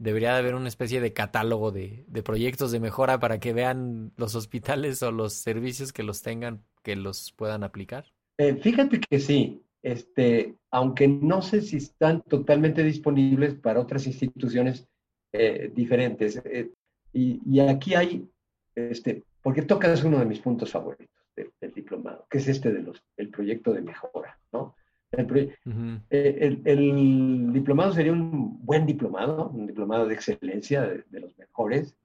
debería 0.00 0.36
haber 0.36 0.54
una 0.54 0.68
especie 0.68 1.00
de 1.00 1.12
catálogo 1.12 1.70
de, 1.70 2.06
proyectos 2.24 2.72
de 2.72 2.80
mejora 2.80 3.20
para 3.20 3.38
que 3.38 3.52
vean 3.52 4.12
los 4.16 4.34
hospitales 4.34 5.02
o 5.02 5.12
los 5.12 5.34
servicios 5.34 5.92
que 5.92 6.02
los 6.02 6.22
tengan, 6.22 6.64
que 6.82 6.96
los 6.96 7.32
puedan 7.32 7.62
aplicar. 7.62 8.06
Eh, 8.38 8.56
fíjate 8.56 8.98
que 8.98 9.20
sí, 9.20 9.62
este, 9.82 10.56
aunque 10.70 11.06
no 11.06 11.42
sé 11.42 11.60
si 11.60 11.76
están 11.76 12.22
totalmente 12.22 12.82
disponibles 12.82 13.54
para 13.54 13.78
otras 13.78 14.06
instituciones 14.06 14.88
eh, 15.32 15.70
diferentes. 15.74 16.40
Eh, 16.46 16.72
y, 17.12 17.60
aquí 17.60 17.94
hay, 17.94 18.26
este, 18.74 19.24
porque 19.42 19.62
tocas 19.62 20.02
uno 20.02 20.18
de 20.18 20.24
mis 20.24 20.38
puntos 20.38 20.70
favoritos 20.70 21.14
del, 21.36 21.72
diplomado, 21.74 22.26
que 22.30 22.38
es 22.38 22.48
este 22.48 22.72
de 22.72 22.80
los, 22.80 23.04
el 23.18 23.28
proyecto 23.28 23.74
de 23.74 23.82
mejora, 23.82 24.38
¿no? 24.50 24.74
Eh, 25.12 26.60
el, 26.64 27.52
diplomado 27.52 27.92
sería 27.92 28.12
un 28.12 28.64
buen 28.64 28.86
diplomado, 28.86 29.48
un 29.48 29.66
diplomado 29.66 30.06
de 30.06 30.14
excelencia, 30.14 30.82
de, 30.82 31.20
los 31.20 31.36
mejores, 31.36 31.96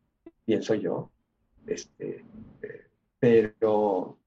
pienso 0.43 0.73
yo, 0.73 1.11
este, 1.67 2.25
eh, 2.63 2.85
pero 3.19 4.17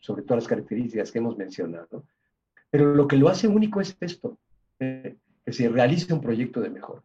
sobre 0.00 0.22
todas 0.22 0.42
las 0.42 0.48
características 0.48 1.12
que 1.12 1.18
hemos 1.18 1.36
mencionado. 1.36 2.04
Pero 2.70 2.94
lo 2.94 3.06
que 3.06 3.16
lo 3.16 3.28
hace 3.28 3.46
único 3.46 3.80
es 3.80 3.96
esto, 4.00 4.36
eh, 4.80 5.16
que 5.44 5.52
se 5.52 5.68
realice 5.68 6.12
un 6.12 6.20
proyecto 6.20 6.60
de 6.60 6.70
mejora. 6.70 7.02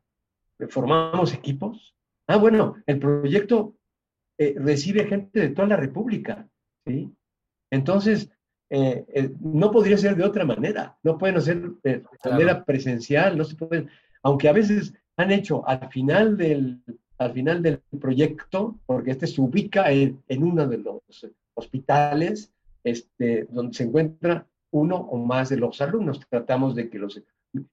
Formamos 0.70 1.34
equipos. 1.34 1.96
Ah, 2.28 2.38
bueno, 2.38 2.76
el 2.86 3.00
proyecto 3.00 3.76
recibe 4.38 5.06
gente 5.06 5.40
de 5.40 5.50
toda 5.50 5.68
la 5.68 5.78
República, 5.78 6.48
¿sí? 6.86 7.14
Entonces, 7.70 8.30
eh, 8.76 9.06
eh, 9.14 9.30
no 9.40 9.70
podría 9.70 10.00
ser 10.00 10.16
de 10.16 10.24
otra 10.24 10.46
manera. 10.46 10.98
No 11.04 11.16
pueden 11.20 11.38
hacer 11.38 11.62
de 11.84 12.02
manera 12.26 12.66
presencial, 12.66 13.38
no 13.38 13.44
se 13.44 13.56
pueden, 13.56 13.88
aunque 14.24 14.50
a 14.50 14.52
veces 14.52 14.96
han 15.16 15.30
hecho 15.30 15.62
al 15.68 15.90
final 15.92 16.36
del, 16.36 16.82
al 17.20 17.34
final 17.34 17.62
del 17.62 17.82
proyecto, 18.02 18.80
porque 18.88 19.12
este 19.12 19.28
se 19.28 19.40
ubica 19.42 19.92
en, 19.92 20.24
uno 20.40 20.68
de 20.68 20.80
los 20.80 21.04
hospitales 21.54 22.52
este, 22.84 23.48
donde 23.52 23.76
se 23.78 23.84
encuentra 23.84 24.48
uno 24.72 24.96
o 24.96 25.24
más 25.24 25.50
de 25.50 25.58
los 25.58 25.80
alumnos. 25.80 26.20
Tratamos 26.28 26.74
de 26.74 26.90
que 26.90 26.98
los 26.98 27.22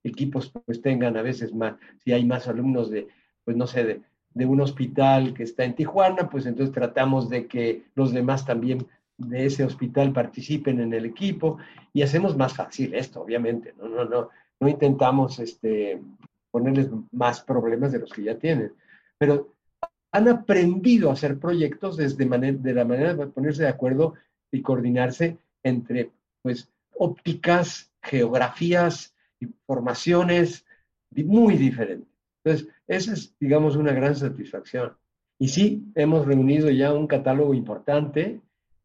equipos 0.05 0.53
pues 0.67 0.83
tengan 0.83 1.17
a 1.17 1.23
veces 1.23 1.55
más, 1.55 1.77
si 2.05 2.13
hay 2.13 2.27
más 2.27 2.47
alumnos 2.47 2.91
de, 2.91 3.09
pues 3.43 3.57
no 3.57 3.67
sé, 3.67 3.85
de, 3.85 4.03
de 4.35 4.45
un 4.45 4.61
hospital 4.61 5.33
que 5.33 5.45
está 5.45 5.65
en 5.65 5.75
Tijuana, 5.75 6.29
pues 6.29 6.45
entonces 6.45 6.75
tratamos 6.75 7.31
de 7.31 7.47
que 7.47 7.85
los 7.95 8.13
demás 8.13 8.45
también 8.45 8.87
de 9.21 9.47
ese 9.47 9.65
hospital 9.65 10.13
participen 10.13 10.81
en 10.81 10.93
el 10.95 11.05
equipo 11.05 11.59
y 11.93 12.03
hacemos 12.03 12.37
más 12.37 12.55
fácil 12.55 12.95
esto, 12.95 13.23
obviamente. 13.23 13.75
No, 13.79 13.89
no, 13.89 14.05
no, 14.05 14.29
no 14.59 14.69
intentamos 14.69 15.39
este, 15.39 16.01
ponerles 16.51 16.89
más 17.13 17.43
problemas 17.43 17.93
de 17.93 18.01
los 18.01 18.13
que 18.13 18.25
ya 18.25 18.39
tienen, 18.39 18.73
pero 19.19 19.55
han 20.13 20.29
aprendido 20.29 21.11
a 21.11 21.13
hacer 21.13 21.39
proyectos 21.39 21.97
desde 21.97 22.27
de 22.27 22.75
la 22.75 22.85
manera 22.85 23.15
de 23.15 23.27
ponerse 23.29 23.63
de 23.63 23.69
acuerdo 23.69 24.15
y 24.51 24.63
coordinarse 24.63 25.39
entre 25.63 26.11
pues 26.43 26.69
ópticas, 26.97 27.93
geografías 28.03 29.15
formaciones 29.67 30.67
muy 31.11 31.57
diferentes. 31.57 32.09
Entonces, 32.45 32.69
esa 32.87 33.13
es, 33.13 33.35
digamos, 33.39 33.77
una 33.77 33.93
gran 33.93 34.17
satisfacción. 34.17 34.97
Y 35.39 35.49
sí, 35.49 35.91
hemos 35.95 36.27
reunido 36.27 36.71
ya 36.71 36.93
un 36.93 37.07
catálogo 37.07 37.55
importante 37.55 38.41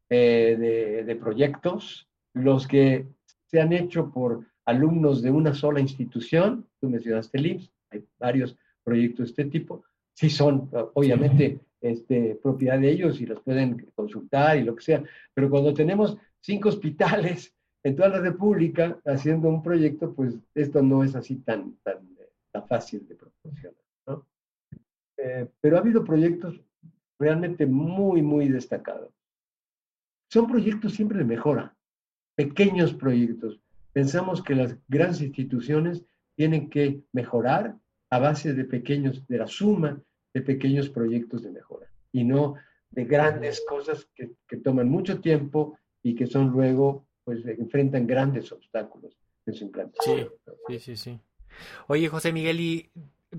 eh, 0.08 1.02
de, 1.04 1.16
proyectos, 1.16 2.08
los 2.32 2.66
que 2.66 3.06
se 3.46 3.60
han 3.60 3.72
hecho 3.72 4.10
por 4.10 4.44
alumnos 4.64 5.22
de 5.22 5.30
una 5.30 5.54
sola 5.54 5.80
institución, 5.80 6.66
tú 6.80 6.88
mencionaste 6.88 7.38
el 7.38 7.46
IMSS, 7.46 7.72
hay 7.90 8.04
varios 8.18 8.56
proyectos 8.84 9.26
de 9.26 9.30
este 9.30 9.44
tipo, 9.46 9.84
sí 10.14 10.30
son 10.30 10.70
obviamente 10.94 11.60
este, 11.80 12.38
propiedad 12.42 12.78
de 12.78 12.90
ellos 12.90 13.20
y 13.20 13.26
los 13.26 13.40
pueden 13.40 13.90
consultar 13.94 14.56
y 14.58 14.64
lo 14.64 14.76
que 14.76 14.84
sea, 14.84 15.04
pero 15.34 15.50
cuando 15.50 15.74
tenemos 15.74 16.16
cinco 16.40 16.68
hospitales 16.68 17.52
en 17.82 17.96
toda 17.96 18.08
la 18.08 18.20
República 18.20 18.98
haciendo 19.04 19.48
un 19.48 19.62
proyecto, 19.62 20.12
pues 20.12 20.34
esto 20.54 20.82
no 20.82 21.04
es 21.04 21.14
así 21.14 21.36
tan, 21.36 21.76
tan, 21.84 21.98
tan 22.52 22.66
fácil 22.66 23.06
de 23.06 23.14
proporcionar. 23.14 23.80
¿no? 24.06 24.26
Eh, 25.18 25.48
pero 25.60 25.76
ha 25.76 25.80
habido 25.80 26.04
proyectos 26.04 26.60
realmente 27.18 27.66
muy, 27.66 28.22
muy 28.22 28.48
destacados. 28.48 29.10
Son 30.36 30.48
proyectos 30.48 30.92
siempre 30.92 31.16
de 31.16 31.24
mejora, 31.24 31.74
pequeños 32.34 32.92
proyectos. 32.92 33.58
Pensamos 33.94 34.42
que 34.42 34.54
las 34.54 34.76
grandes 34.86 35.22
instituciones 35.22 36.04
tienen 36.34 36.68
que 36.68 37.00
mejorar 37.14 37.74
a 38.10 38.18
base 38.18 38.52
de 38.52 38.66
pequeños, 38.66 39.26
de 39.28 39.38
la 39.38 39.46
suma 39.46 39.98
de 40.34 40.42
pequeños 40.42 40.90
proyectos 40.90 41.42
de 41.42 41.52
mejora 41.52 41.86
y 42.12 42.24
no 42.24 42.56
de 42.90 43.06
grandes 43.06 43.64
cosas 43.66 44.10
que, 44.14 44.32
que 44.46 44.58
toman 44.58 44.90
mucho 44.90 45.22
tiempo 45.22 45.78
y 46.02 46.14
que 46.14 46.26
son 46.26 46.48
luego 46.48 47.06
pues 47.24 47.42
enfrentan 47.46 48.06
grandes 48.06 48.52
obstáculos 48.52 49.16
en 49.46 49.54
su 49.54 49.64
implantación. 49.64 50.28
Sí, 50.68 50.78
sí, 50.80 50.96
sí, 50.98 51.18
Oye, 51.86 52.08
José 52.10 52.34
Miguel, 52.34 52.60
y 52.60 52.90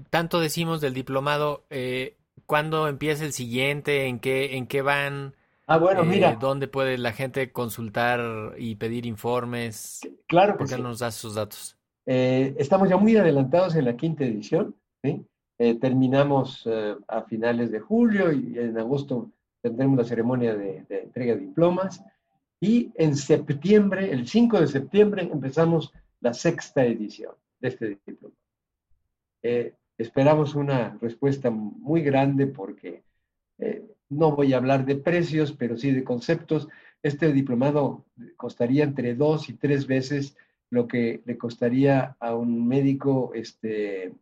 tanto 0.10 0.40
decimos 0.40 0.82
del 0.82 0.96
diplomado, 0.96 1.64
eh, 1.70 2.16
¿cuándo 2.48 2.88
empieza 2.88 3.24
el 3.24 3.34
siguiente? 3.34 4.08
¿En 4.08 4.18
qué, 4.18 4.58
en 4.58 4.66
qué 4.66 4.82
van? 4.82 5.36
Ah, 5.68 5.78
bueno, 5.78 6.02
eh, 6.02 6.06
mira. 6.06 6.36
¿Dónde 6.36 6.68
puede 6.68 6.98
la 6.98 7.12
gente 7.12 7.52
consultar 7.52 8.56
y 8.58 8.76
pedir 8.76 9.06
informes? 9.06 10.02
Claro 10.28 10.54
que 10.54 10.60
¿Por 10.60 10.70
qué 10.70 10.76
sí. 10.76 10.82
nos 10.82 11.00
das 11.00 11.16
sus 11.16 11.36
datos? 11.36 11.78
Eh, 12.06 12.56
estamos 12.58 12.90
ya 12.90 12.98
muy 12.98 13.16
adelantados 13.18 13.76
en 13.76 13.86
la 13.86 13.96
quinta 13.96 14.24
edición. 14.24 14.76
¿sí? 15.04 15.26
Eh, 15.60 15.76
terminamos 15.76 16.64
eh, 16.66 16.96
a 17.08 17.22
finales 17.24 17.72
de 17.72 17.80
julio 17.80 18.32
y 18.32 18.58
en 18.58 18.78
agosto 18.78 19.30
tendremos 19.62 19.98
la 19.98 20.06
ceremonia 20.06 20.56
de, 20.56 20.86
de 20.88 21.02
entrega 21.02 21.36
de 21.36 21.42
diplomas. 21.42 22.02
Y 22.60 22.92
en 22.96 23.16
septiembre, 23.16 24.12
el 24.12 24.28
5 24.28 24.62
de 24.62 24.68
septiembre, 24.68 25.30
empezamos 25.32 25.94
la 26.22 26.34
sexta 26.34 26.84
edición 26.86 27.36
de 27.60 27.68
este 27.68 28.00
diploma. 28.06 28.36
Eh, 29.44 29.74
esperamos 29.98 30.56
una 30.56 30.98
respuesta 31.02 31.50
muy 31.50 32.02
grande 32.02 32.48
porque 32.48 33.04
eh, 33.60 33.87
no 34.10 34.36
voy 34.36 34.54
a 34.54 34.58
hablar 34.58 34.86
de 34.86 34.96
precios, 34.96 35.54
pero 35.54 35.78
sí 35.78 35.92
de 35.92 36.04
conceptos. 36.04 36.68
Este 37.04 37.32
diplomado 37.32 38.06
costaría 38.36 38.84
entre 38.84 39.16
dos 39.16 39.50
y 39.50 39.54
tres 39.54 39.88
veces 39.88 40.36
lo 40.70 40.88
que 40.88 41.22
le 41.26 41.38
costaría 41.38 42.16
a 42.20 42.36
un 42.36 42.68
médico 42.68 43.32
este, 43.34 44.14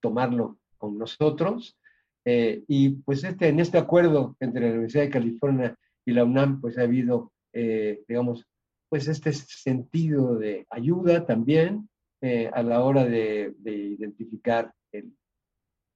tomarlo 0.00 0.58
con 0.78 0.98
nosotros. 0.98 1.76
Eh, 2.24 2.64
y 2.68 2.90
pues 2.90 3.22
este, 3.24 3.48
en 3.48 3.60
este 3.60 3.78
acuerdo 3.78 4.36
entre 4.40 4.62
la 4.62 4.70
Universidad 4.72 5.04
de 5.04 5.10
California 5.10 5.76
y 6.04 6.12
la 6.12 6.24
UNAM, 6.24 6.60
pues 6.60 6.78
ha 6.78 6.82
habido 6.82 7.32
eh, 7.54 8.02
digamos, 8.08 8.44
pues 8.88 9.06
este 9.06 9.32
sentido 9.32 10.36
de 10.36 10.66
ayuda 10.70 11.24
también 11.24 11.88
eh, 12.20 12.50
a 12.52 12.62
la 12.64 12.82
hora 12.82 13.04
de, 13.04 13.54
de 13.58 13.72
identificar, 13.72 14.74
el, 14.90 15.16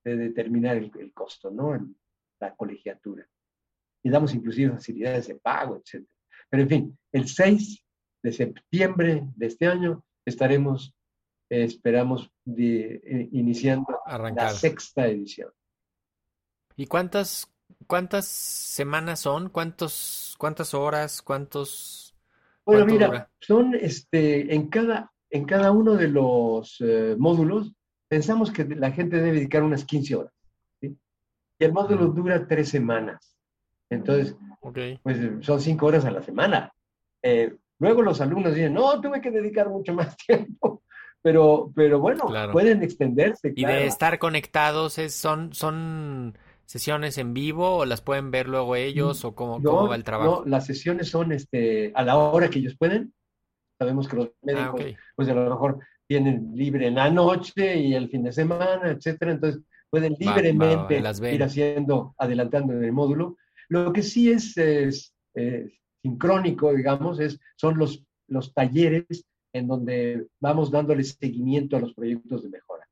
de 0.04 0.16
determinar 0.16 0.76
el, 0.76 1.12
costo, 1.12 1.50
¿no? 1.50 1.74
La 2.40 2.54
colegiatura. 2.54 3.26
Y 4.02 4.10
damos 4.10 4.34
inclusive 4.34 4.72
facilidades 4.72 5.28
de 5.28 5.36
pago, 5.36 5.76
etc. 5.76 6.06
Pero 6.48 6.62
en 6.62 6.68
fin, 6.68 6.98
el 7.12 7.28
6 7.28 7.84
de 8.22 8.32
septiembre 8.32 9.22
de 9.34 9.46
este 9.46 9.66
año 9.66 10.04
estaremos, 10.24 10.94
eh, 11.50 11.64
esperamos, 11.64 12.30
de, 12.44 13.00
eh, 13.04 13.28
iniciando 13.32 13.98
Arrancar. 14.06 14.52
la 14.52 14.52
sexta 14.52 15.06
edición. 15.06 15.50
¿Y 16.76 16.86
cuántas, 16.86 17.52
cuántas 17.86 18.26
semanas 18.26 19.20
son? 19.20 19.48
¿Cuántos, 19.50 20.36
cuántas 20.38 20.74
horas? 20.74 21.22
¿Cuántos? 21.22 22.14
Bueno, 22.64 22.86
mira, 22.86 23.06
dura? 23.06 23.30
son 23.40 23.74
este, 23.74 24.54
en, 24.54 24.68
cada, 24.68 25.12
en 25.30 25.44
cada 25.44 25.72
uno 25.72 25.94
de 25.94 26.08
los 26.08 26.76
eh, 26.80 27.16
módulos, 27.18 27.72
pensamos 28.08 28.50
que 28.50 28.64
la 28.64 28.92
gente 28.92 29.16
debe 29.16 29.32
dedicar 29.32 29.62
unas 29.62 29.84
15 29.84 30.16
horas. 30.16 30.32
Y 31.58 31.64
el 31.64 31.72
módulo 31.72 32.06
dura 32.08 32.46
tres 32.46 32.68
semanas. 32.68 33.36
Entonces, 33.90 34.36
Ok. 34.60 34.78
pues 35.02 35.18
son 35.40 35.60
cinco 35.60 35.86
horas 35.86 36.04
a 36.04 36.10
la 36.10 36.22
semana. 36.22 36.72
Eh, 37.22 37.54
luego 37.78 38.02
los 38.02 38.20
alumnos 38.20 38.54
dicen, 38.54 38.74
no, 38.74 39.00
tuve 39.00 39.20
que 39.20 39.30
dedicar 39.30 39.68
mucho 39.68 39.92
más 39.94 40.16
tiempo. 40.26 40.82
Pero, 41.20 41.72
pero 41.74 41.98
bueno, 41.98 42.26
Claro. 42.26 42.52
pueden 42.52 42.82
extenderse. 42.82 43.48
¿Y 43.56 43.64
claro. 43.64 43.74
de 43.80 43.86
estar 43.86 44.18
conectados 44.18 44.98
es, 44.98 45.14
son, 45.14 45.52
son 45.52 46.38
sesiones 46.64 47.18
en 47.18 47.34
vivo 47.34 47.78
o 47.78 47.84
las 47.86 48.02
pueden 48.02 48.30
ver 48.30 48.48
luego 48.48 48.76
ellos 48.76 49.24
o 49.24 49.34
cómo, 49.34 49.58
No, 49.58 49.70
cómo 49.70 49.88
va 49.88 49.96
el 49.96 50.04
trabajo? 50.04 50.42
no, 50.44 50.50
las 50.50 50.66
sesiones 50.66 51.08
son 51.08 51.32
este, 51.32 51.90
a 51.94 52.02
la 52.04 52.16
hora 52.16 52.48
que 52.48 52.60
ellos 52.60 52.76
pueden. 52.78 53.12
Sabemos 53.80 54.06
que 54.08 54.16
los 54.16 54.26
Ah, 54.28 54.32
médicos, 54.42 54.80
ok. 54.80 54.98
pues 55.16 55.28
a 55.28 55.34
lo 55.34 55.50
mejor 55.50 55.78
tienen 56.06 56.52
libre 56.54 56.86
en 56.86 56.94
la 56.96 57.10
noche 57.10 57.76
y 57.76 57.94
el 57.94 58.08
fin 58.08 58.22
de 58.22 58.32
semana, 58.32 58.90
etcétera. 58.90 59.32
Entonces 59.32 59.62
pueden 59.90 60.14
Va, 60.14 60.32
va, 60.32 60.40
libremente 60.40 61.00
las 61.00 61.20
ven. 61.20 61.34
ir 61.34 61.42
haciendo, 61.42 62.14
adelantando 62.18 62.72
en 62.74 62.84
el 62.84 62.92
módulo. 62.92 63.36
Lo 63.68 63.92
que 63.92 64.02
sí 64.02 64.30
es, 64.30 64.56
es, 64.56 65.14
eh, 65.34 65.70
sincrónico, 66.02 66.72
digamos, 66.72 67.20
es, 67.20 67.38
son 67.56 67.76
los, 67.78 68.04
los 68.28 68.52
talleres 68.54 69.06
en 69.52 69.66
donde 69.66 70.26
vamos 70.40 70.70
dándole 70.70 71.02
seguimiento 71.04 71.76
a 71.76 71.80
los 71.80 71.94
proyectos 71.94 72.42
de 72.42 72.48
mejora. 72.50 72.86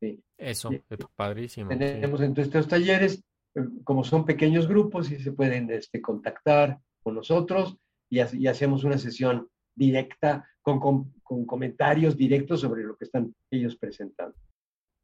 ¿sí? 0.00 0.22
Eso, 0.38 0.70
Sí. 0.70 0.80
es 0.90 0.98
padrísimo. 1.16 1.70
sí. 1.72 1.78
Tenemos 1.78 2.20
entonces 2.20 2.46
estos 2.54 2.68
talleres, 2.68 3.22
eh, 3.54 3.60
como 3.84 4.04
son 4.04 4.24
pequeños 4.24 4.68
grupos, 4.68 5.10
y 5.10 5.18
se 5.18 5.32
pueden 5.32 5.70
este, 5.70 6.00
contactar 6.00 6.78
con 7.02 7.14
nosotros 7.14 7.76
y, 8.10 8.20
ha- 8.20 8.28
y 8.32 8.46
hacemos 8.46 8.84
una 8.84 8.98
sesión 8.98 9.48
directa 9.74 10.46
con, 10.60 10.78
con- 10.80 11.12
con 11.22 11.44
comentarios 11.46 12.16
directos 12.16 12.60
sobre 12.60 12.82
lo 12.84 12.96
que 12.96 13.04
están 13.06 13.34
ellos 13.50 13.76
presentando. 13.76 14.36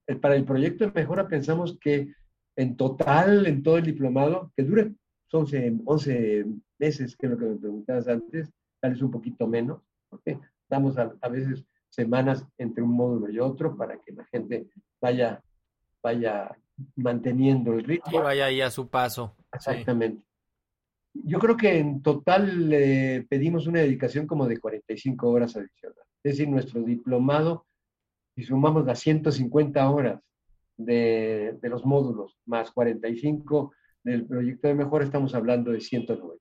Eh, 0.09 0.17
Para 0.17 0.35
el 0.35 0.45
proyecto 0.45 0.85
de 0.85 0.93
mejora 0.93 1.29
pensamos 1.29 1.79
que 1.81 2.13
en 2.57 2.77
total, 2.77 3.47
en 3.47 3.63
todo 3.63 3.79
el 3.79 3.85
diplomado, 3.85 4.53
que 4.57 4.65
dure 4.65 4.93
11, 5.31 5.81
11 5.85 6.47
meses, 6.79 7.17
que 7.17 7.27
es 7.27 7.33
lo 7.33 7.39
que 7.39 7.45
me 7.45 7.57
preguntabas 7.57 8.09
antes, 8.09 8.51
tal 8.81 8.93
vez 8.93 9.03
un 9.03 9.11
poquito 9.11 9.47
menos, 9.47 9.81
porque 10.09 10.41
damos 10.69 10.99
a, 10.99 11.15
a 11.21 11.29
veces 11.29 11.65
semanas 11.91 12.45
entre 12.59 12.83
un 12.83 12.91
módulo 12.91 13.31
y 13.31 13.39
otro 13.39 13.77
para 13.77 13.99
que 13.99 14.13
la 14.13 14.25
gente 14.27 14.69
vaya, 15.01 15.43
vaya 16.03 16.51
manteniendo 16.97 17.73
el 17.75 17.85
ritmo. 17.85 18.23
vaya 18.23 18.47
ahí 18.47 18.61
a 18.61 18.71
su 18.71 18.89
paso. 18.89 19.35
Sí. 19.37 19.45
Exactamente. 19.53 20.23
Yo 21.15 21.39
creo 21.39 21.57
que 21.57 21.79
en 21.79 22.03
total 22.03 22.73
eh, 22.73 23.27
pedimos 23.29 23.67
una 23.67 23.81
dedicación 23.81 24.27
como 24.27 24.47
de 24.47 24.59
45 24.59 25.29
horas 25.29 25.57
adicionales. 25.57 26.05
Es 26.23 26.33
decir, 26.33 26.49
nuestro 26.49 26.83
diplomado, 26.83 27.67
si 28.39 28.45
sumamos 28.45 28.87
las 28.87 29.01
150 29.01 29.91
horas 29.91 30.23
de, 30.77 31.59
de 31.61 31.69
los 31.69 31.85
módulos 31.85 32.39
más 32.47 32.71
45 32.71 33.73
del 34.05 34.27
proyecto 34.27 34.69
de 34.69 34.75
mejora, 34.77 35.05
estamos 35.05 35.35
hablando 35.35 35.73
de 35.73 35.81
190. 35.81 36.41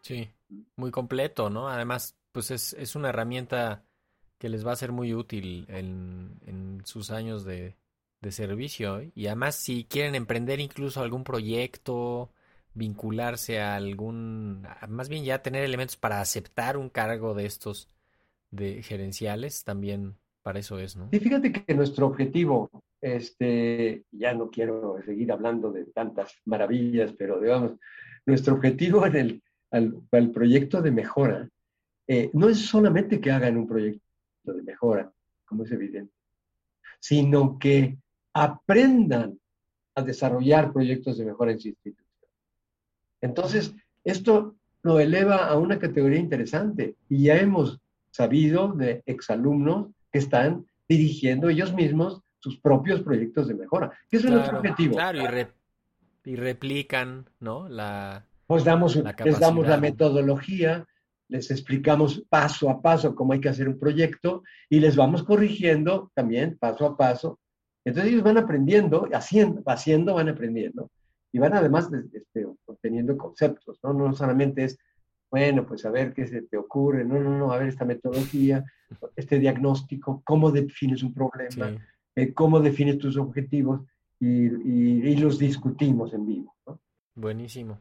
Sí, 0.00 0.30
muy 0.76 0.90
completo, 0.90 1.50
¿no? 1.50 1.68
Además, 1.68 2.16
pues 2.32 2.50
es, 2.50 2.72
es 2.72 2.96
una 2.96 3.10
herramienta 3.10 3.84
que 4.38 4.48
les 4.48 4.66
va 4.66 4.72
a 4.72 4.76
ser 4.76 4.92
muy 4.92 5.12
útil 5.12 5.66
en, 5.68 6.40
en 6.46 6.80
sus 6.86 7.10
años 7.10 7.44
de, 7.44 7.76
de 8.22 8.32
servicio. 8.32 9.02
Y 9.14 9.26
además, 9.26 9.56
si 9.56 9.84
quieren 9.84 10.14
emprender 10.14 10.58
incluso 10.58 11.02
algún 11.02 11.22
proyecto, 11.22 12.32
vincularse 12.72 13.60
a 13.60 13.74
algún, 13.74 14.66
más 14.88 15.10
bien 15.10 15.22
ya 15.22 15.42
tener 15.42 15.64
elementos 15.64 15.98
para 15.98 16.22
aceptar 16.22 16.78
un 16.78 16.88
cargo 16.88 17.34
de 17.34 17.44
estos 17.44 17.88
de 18.50 18.82
gerenciales, 18.82 19.64
también 19.64 20.16
para 20.42 20.58
eso 20.58 20.78
es, 20.78 20.96
¿no? 20.96 21.08
Y 21.12 21.18
fíjate 21.18 21.52
que 21.52 21.74
nuestro 21.74 22.06
objetivo, 22.06 22.70
este, 23.00 24.04
ya 24.10 24.34
no 24.34 24.50
quiero 24.50 24.96
seguir 25.04 25.32
hablando 25.32 25.70
de 25.70 25.86
tantas 25.86 26.34
maravillas, 26.44 27.12
pero 27.12 27.40
digamos, 27.40 27.72
nuestro 28.26 28.54
objetivo 28.54 29.06
en 29.06 29.16
el, 29.16 29.42
al, 29.70 30.00
el 30.12 30.30
proyecto 30.30 30.82
de 30.82 30.90
mejora 30.90 31.48
eh, 32.06 32.30
no 32.32 32.48
es 32.48 32.66
solamente 32.66 33.20
que 33.20 33.30
hagan 33.30 33.56
un 33.56 33.68
proyecto 33.68 34.02
de 34.44 34.62
mejora, 34.62 35.12
como 35.44 35.64
es 35.64 35.70
evidente, 35.70 36.12
sino 36.98 37.58
que 37.58 37.98
aprendan 38.34 39.38
a 39.94 40.02
desarrollar 40.02 40.72
proyectos 40.72 41.18
de 41.18 41.24
mejora 41.24 41.52
en 41.52 41.60
su 41.60 41.68
institución. 41.68 42.30
Entonces, 43.20 43.74
esto 44.02 44.56
lo 44.82 44.98
eleva 44.98 45.46
a 45.46 45.56
una 45.56 45.78
categoría 45.78 46.18
interesante 46.18 46.96
y 47.08 47.24
ya 47.24 47.36
hemos 47.36 47.80
sabido 48.10 48.72
de 48.72 49.02
exalumnos 49.06 49.92
que 50.12 50.18
están 50.18 50.66
dirigiendo 50.88 51.48
ellos 51.48 51.72
mismos 51.74 52.20
sus 52.38 52.58
propios 52.58 53.02
proyectos 53.02 53.48
de 53.48 53.54
mejora, 53.54 53.92
que 54.08 54.16
es 54.16 54.24
nuestro 54.24 54.42
Claro, 54.44 54.58
objetivo. 54.58 54.94
claro, 54.96 55.22
y, 55.22 55.26
re- 55.26 55.52
y 56.24 56.36
replican, 56.36 57.28
¿no? 57.38 57.68
La, 57.68 58.26
Pues 58.46 58.64
damos, 58.64 58.96
La 58.96 59.14
les 59.24 59.38
damos 59.38 59.66
la 59.68 59.76
metodología, 59.76 60.84
les 61.28 61.50
explicamos 61.50 62.24
paso 62.28 62.68
a 62.70 62.82
paso 62.82 63.14
cómo 63.14 63.32
hay 63.34 63.40
que 63.40 63.48
hacer 63.50 63.68
un 63.68 63.78
proyecto 63.78 64.42
y 64.68 64.80
les 64.80 64.96
vamos 64.96 65.22
corrigiendo 65.22 66.10
también 66.14 66.56
paso 66.58 66.86
a 66.86 66.96
paso. 66.96 67.38
Entonces 67.84 68.10
ellos 68.12 68.24
van 68.24 68.38
aprendiendo, 68.38 69.08
haciendo, 69.12 69.62
haciendo 69.66 70.14
van 70.14 70.28
aprendiendo 70.28 70.90
y 71.32 71.38
van 71.38 71.54
además 71.54 71.90
de- 71.90 72.02
este, 72.12 72.46
obteniendo 72.66 73.16
conceptos, 73.16 73.78
¿no? 73.82 73.92
No 73.92 74.12
solamente 74.14 74.64
es 74.64 74.78
bueno, 75.30 75.64
pues 75.66 75.84
a 75.84 75.90
ver 75.90 76.12
qué 76.12 76.26
se 76.26 76.42
te 76.42 76.56
ocurre, 76.56 77.04
no, 77.04 77.20
no, 77.20 77.38
no, 77.38 77.52
a 77.52 77.58
ver 77.58 77.68
esta 77.68 77.84
metodología, 77.84 78.64
este 79.14 79.38
diagnóstico, 79.38 80.22
cómo 80.24 80.50
defines 80.50 81.02
un 81.02 81.14
problema, 81.14 81.78
eh, 82.16 82.34
cómo 82.34 82.60
defines 82.60 82.98
tus 82.98 83.16
objetivos 83.16 83.82
y, 84.18 85.16
los 85.16 85.38
discutimos 85.38 86.12
en 86.12 86.26
vivo. 86.26 86.56
Buenísimo. 87.14 87.78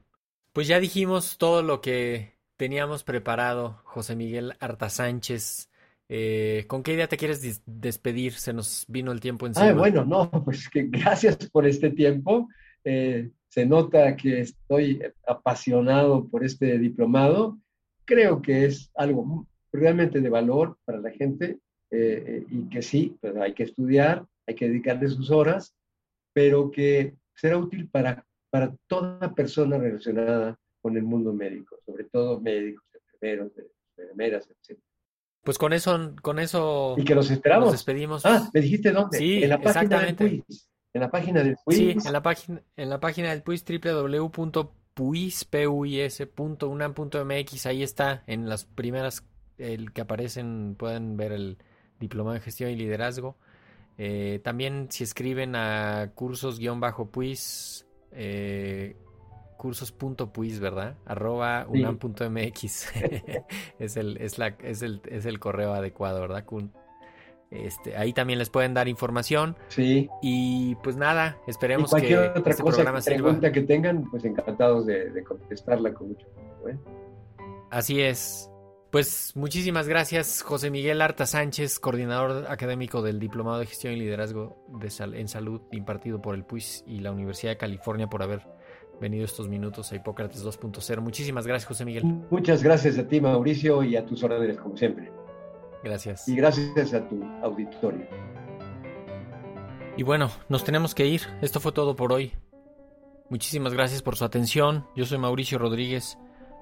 Pues 0.53 0.67
ya 0.67 0.79
dijimos 0.79 1.37
todo 1.37 1.63
lo 1.63 1.81
que 1.81 2.37
teníamos 2.57 3.03
preparado, 3.03 3.81
José 3.83 4.15
Miguel 4.15 4.53
Arta 4.59 4.89
Sánchez. 4.89 5.69
Eh, 6.07 6.65
¿Con 6.67 6.83
qué 6.83 6.93
idea 6.93 7.07
te 7.07 7.17
quieres 7.17 7.61
despedir? 7.65 8.33
Se 8.33 8.53
nos 8.53 8.85
vino 8.87 9.11
el 9.11 9.19
tiempo 9.19 9.47
encima. 9.47 9.69
Ah, 9.69 9.73
bueno, 9.73 10.05
no, 10.05 10.29
pues 10.43 10.69
que 10.69 10.83
gracias 10.83 11.37
por 11.51 11.65
este 11.65 11.91
tiempo. 11.91 12.47
Eh, 12.83 13.29
se 13.49 13.65
nota 13.65 14.15
que 14.15 14.41
estoy 14.41 15.01
apasionado 15.27 16.27
por 16.27 16.43
este 16.43 16.77
diplomado. 16.77 17.59
Creo 18.05 18.41
que 18.41 18.65
es 18.65 18.91
algo 18.95 19.47
realmente 19.71 20.21
de 20.21 20.29
valor 20.29 20.77
para 20.85 20.99
la 20.99 21.11
gente 21.11 21.59
eh, 21.91 22.45
y 22.49 22.69
que 22.69 22.81
sí, 22.81 23.17
pues 23.19 23.35
hay 23.35 23.53
que 23.53 23.63
estudiar, 23.63 24.25
hay 24.47 24.55
que 24.55 24.67
dedicarle 24.67 25.07
sus 25.07 25.31
horas, 25.31 25.75
pero 26.33 26.69
que 26.69 27.15
será 27.35 27.57
útil 27.57 27.89
para, 27.89 28.25
para 28.49 28.75
toda 28.87 29.33
persona 29.33 29.77
relacionada 29.77 30.57
con 30.81 30.95
el 30.95 31.03
mundo 31.03 31.33
médico, 31.33 31.77
sobre 31.85 32.05
todo 32.05 32.39
médicos, 32.39 32.85
enfermeros, 32.93 33.51
enfermeras, 33.97 34.47
etc. 34.49 34.79
Pues 35.43 35.57
con 35.57 35.73
eso, 35.73 36.13
con 36.21 36.37
eso. 36.37 36.95
Y 36.97 37.03
que 37.03 37.15
los 37.15 37.31
esperamos. 37.31 37.65
Nos 37.65 37.73
despedimos. 37.73 38.25
Ah, 38.25 38.49
me 38.53 38.61
dijiste 38.61 38.91
dónde. 38.91 39.17
Sí, 39.17 39.43
en 39.43 39.49
la 39.49 39.57
página 39.57 39.81
exactamente. 39.81 40.23
del 40.23 40.43
quiz. 40.43 40.69
En 40.93 41.01
la 41.01 41.11
página 41.11 41.43
del 41.43 41.55
quiz. 41.63 41.77
Sí, 41.77 41.91
en 41.91 42.13
la 42.13 42.21
página, 42.21 42.61
en 42.75 42.89
la 42.89 42.99
página 42.99 43.29
del 43.29 43.43
quiz 43.43 43.63
www.puis.unam.mx. 43.63 44.75
Ahí 47.65 47.83
está, 47.83 48.23
en 48.27 48.49
las 48.49 48.65
primeras 48.65 49.23
el 49.59 49.91
que 49.91 50.01
aparecen, 50.01 50.75
pueden 50.77 51.17
ver 51.17 51.31
el 51.33 51.57
diplomado 51.99 52.35
en 52.35 52.41
gestión 52.41 52.71
y 52.71 52.75
liderazgo. 52.75 53.37
Eh, 53.97 54.39
también 54.43 54.87
si 54.89 55.03
escriben 55.03 55.55
a 55.55 56.11
cursos-puis, 56.15 57.85
eh, 58.13 58.95
cursos.puis, 59.57 60.59
¿verdad? 60.59 60.95
arroba 61.05 61.67
unam.mx. 61.67 62.63
es, 63.79 63.97
el, 63.97 64.17
es, 64.17 64.37
la, 64.37 64.47
es, 64.63 64.81
el, 64.81 65.01
es 65.05 65.25
el 65.25 65.39
correo 65.39 65.73
adecuado, 65.73 66.21
¿verdad? 66.21 66.45
Este, 67.51 67.95
ahí 67.97 68.13
también 68.13 68.37
les 68.37 68.49
pueden 68.49 68.73
dar 68.73 68.87
información. 68.87 69.57
Sí. 69.69 70.09
Y 70.21 70.75
pues 70.75 70.95
nada, 70.95 71.37
esperemos 71.47 71.91
que 71.91 72.17
otra 72.17 72.51
este 72.51 72.63
cosa, 72.63 72.75
programa 72.75 73.01
pregunta 73.01 73.51
que 73.51 73.61
tengan, 73.61 74.09
pues 74.09 74.23
encantados 74.25 74.85
de, 74.85 75.09
de 75.09 75.23
contestarla 75.23 75.93
con 75.93 76.09
mucho 76.09 76.27
gusto. 76.27 76.69
¿eh? 76.69 76.77
Así 77.71 78.01
es. 78.01 78.49
Pues 78.91 79.33
muchísimas 79.35 79.87
gracias, 79.87 80.41
José 80.41 80.71
Miguel 80.71 81.01
Arta 81.01 81.27
Sánchez, 81.27 81.79
coordinador 81.79 82.47
académico 82.49 83.03
del 83.03 83.19
Diplomado 83.19 83.59
de 83.59 83.67
Gestión 83.67 83.93
y 83.93 83.97
Liderazgo 83.97 84.65
de 84.79 84.91
en 85.19 85.27
Salud 85.27 85.61
impartido 85.71 86.19
por 86.19 86.33
el 86.33 86.43
PUIS 86.43 86.83
y 86.87 86.99
la 86.99 87.11
Universidad 87.11 87.51
de 87.51 87.57
California 87.57 88.07
por 88.07 88.23
haber 88.23 88.41
venido 88.99 89.25
estos 89.25 89.47
minutos 89.47 89.91
a 89.91 89.95
Hipócrates 89.95 90.43
2.0. 90.43 91.01
Muchísimas 91.01 91.45
gracias, 91.45 91.67
José 91.67 91.85
Miguel. 91.85 92.03
Muchas 92.31 92.63
gracias 92.63 92.97
a 92.97 93.07
ti, 93.07 93.21
Mauricio, 93.21 93.83
y 93.83 93.95
a 93.95 94.03
tus 94.05 94.23
órdenes, 94.23 94.57
como 94.57 94.75
siempre. 94.75 95.11
Gracias. 95.83 96.27
Y 96.27 96.35
gracias 96.35 96.93
a 96.93 97.07
tu 97.07 97.23
auditorio. 97.43 98.07
Y 99.97 100.03
bueno, 100.03 100.31
nos 100.47 100.63
tenemos 100.63 100.95
que 100.95 101.05
ir. 101.07 101.21
Esto 101.41 101.59
fue 101.59 101.71
todo 101.71 101.95
por 101.95 102.13
hoy. 102.13 102.33
Muchísimas 103.29 103.73
gracias 103.73 104.01
por 104.01 104.15
su 104.15 104.25
atención. 104.25 104.87
Yo 104.95 105.05
soy 105.05 105.17
Mauricio 105.17 105.59
Rodríguez. 105.59 106.17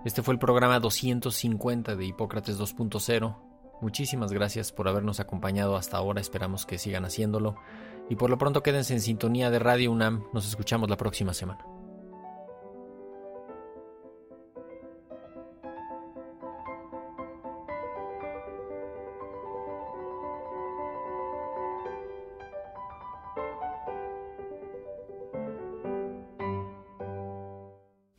Este 0.05 0.21
fue 0.21 0.33
el 0.33 0.39
programa 0.39 0.79
250 0.79 1.95
de 1.95 2.05
Hipócrates 2.05 2.59
2.0. 2.59 3.37
Muchísimas 3.79 4.31
gracias 4.33 4.71
por 4.71 4.87
habernos 4.87 5.19
acompañado 5.19 5.75
hasta 5.75 5.97
ahora. 5.97 6.19
Esperamos 6.19 6.65
que 6.65 6.77
sigan 6.77 7.05
haciéndolo. 7.05 7.55
Y 8.09 8.15
por 8.15 8.29
lo 8.29 8.37
pronto 8.37 8.63
quédense 8.63 8.93
en 8.93 9.01
sintonía 9.01 9.51
de 9.51 9.59
Radio 9.59 9.91
UNAM. 9.91 10.23
Nos 10.33 10.47
escuchamos 10.47 10.89
la 10.89 10.97
próxima 10.97 11.33
semana. 11.33 11.76